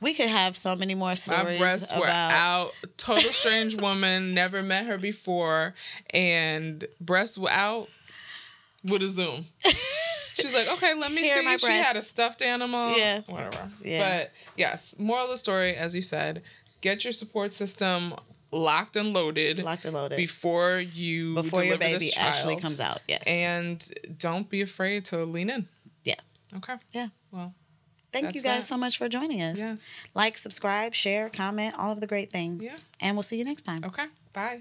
we 0.00 0.12
could 0.14 0.28
have 0.28 0.56
so 0.56 0.76
many 0.76 0.94
more 0.94 1.14
stories 1.14 1.44
My 1.44 1.58
breasts 1.58 1.98
were 1.98 2.06
out. 2.06 2.72
Total 2.96 3.30
strange 3.32 3.80
woman, 3.80 4.34
never 4.34 4.62
met 4.62 4.84
her 4.86 4.98
before, 4.98 5.74
and 6.10 6.84
breasts 7.00 7.38
were 7.38 7.50
out 7.50 7.88
with 8.84 9.02
a 9.02 9.08
Zoom. 9.08 9.44
She's 10.34 10.54
like, 10.54 10.70
okay, 10.72 10.94
let 10.94 11.12
me 11.12 11.22
Here 11.22 11.38
see. 11.38 11.44
my 11.44 11.56
She 11.56 11.70
had 11.72 11.94
a 11.96 12.02
stuffed 12.02 12.42
animal. 12.42 12.96
Yeah. 12.96 13.20
Whatever. 13.26 13.70
Yeah. 13.84 14.02
But 14.20 14.32
yes, 14.56 14.96
moral 14.98 15.24
of 15.24 15.30
the 15.30 15.36
story, 15.36 15.74
as 15.74 15.94
you 15.94 16.02
said, 16.02 16.42
get 16.80 17.04
your 17.04 17.12
support 17.12 17.52
system 17.52 18.14
locked 18.52 18.96
and 18.96 19.12
loaded 19.14 19.62
Locked 19.64 19.84
and 19.86 19.94
loaded. 19.94 20.16
before 20.16 20.78
you 20.78 21.34
before 21.34 21.64
your 21.64 21.78
baby 21.78 22.10
actually 22.16 22.56
comes 22.56 22.80
out. 22.80 23.00
Yes. 23.08 23.24
And 23.26 23.88
don't 24.18 24.48
be 24.48 24.60
afraid 24.62 25.04
to 25.06 25.24
lean 25.24 25.50
in. 25.50 25.68
Yeah. 26.04 26.14
Okay. 26.58 26.74
Yeah. 26.92 27.08
Well, 27.30 27.54
Thank 28.12 28.34
you 28.34 28.42
guys 28.42 28.58
that. 28.58 28.62
so 28.64 28.76
much 28.76 28.98
for 28.98 29.08
joining 29.08 29.40
us. 29.40 29.58
Yes. 29.58 30.04
Like, 30.14 30.36
subscribe, 30.36 30.92
share, 30.92 31.30
comment, 31.30 31.74
all 31.78 31.92
of 31.92 32.00
the 32.00 32.06
great 32.06 32.30
things. 32.30 32.62
Yeah. 32.64 32.76
And 33.00 33.16
we'll 33.16 33.22
see 33.22 33.38
you 33.38 33.44
next 33.44 33.62
time. 33.62 33.82
okay. 33.84 34.04
Bye. 34.34 34.60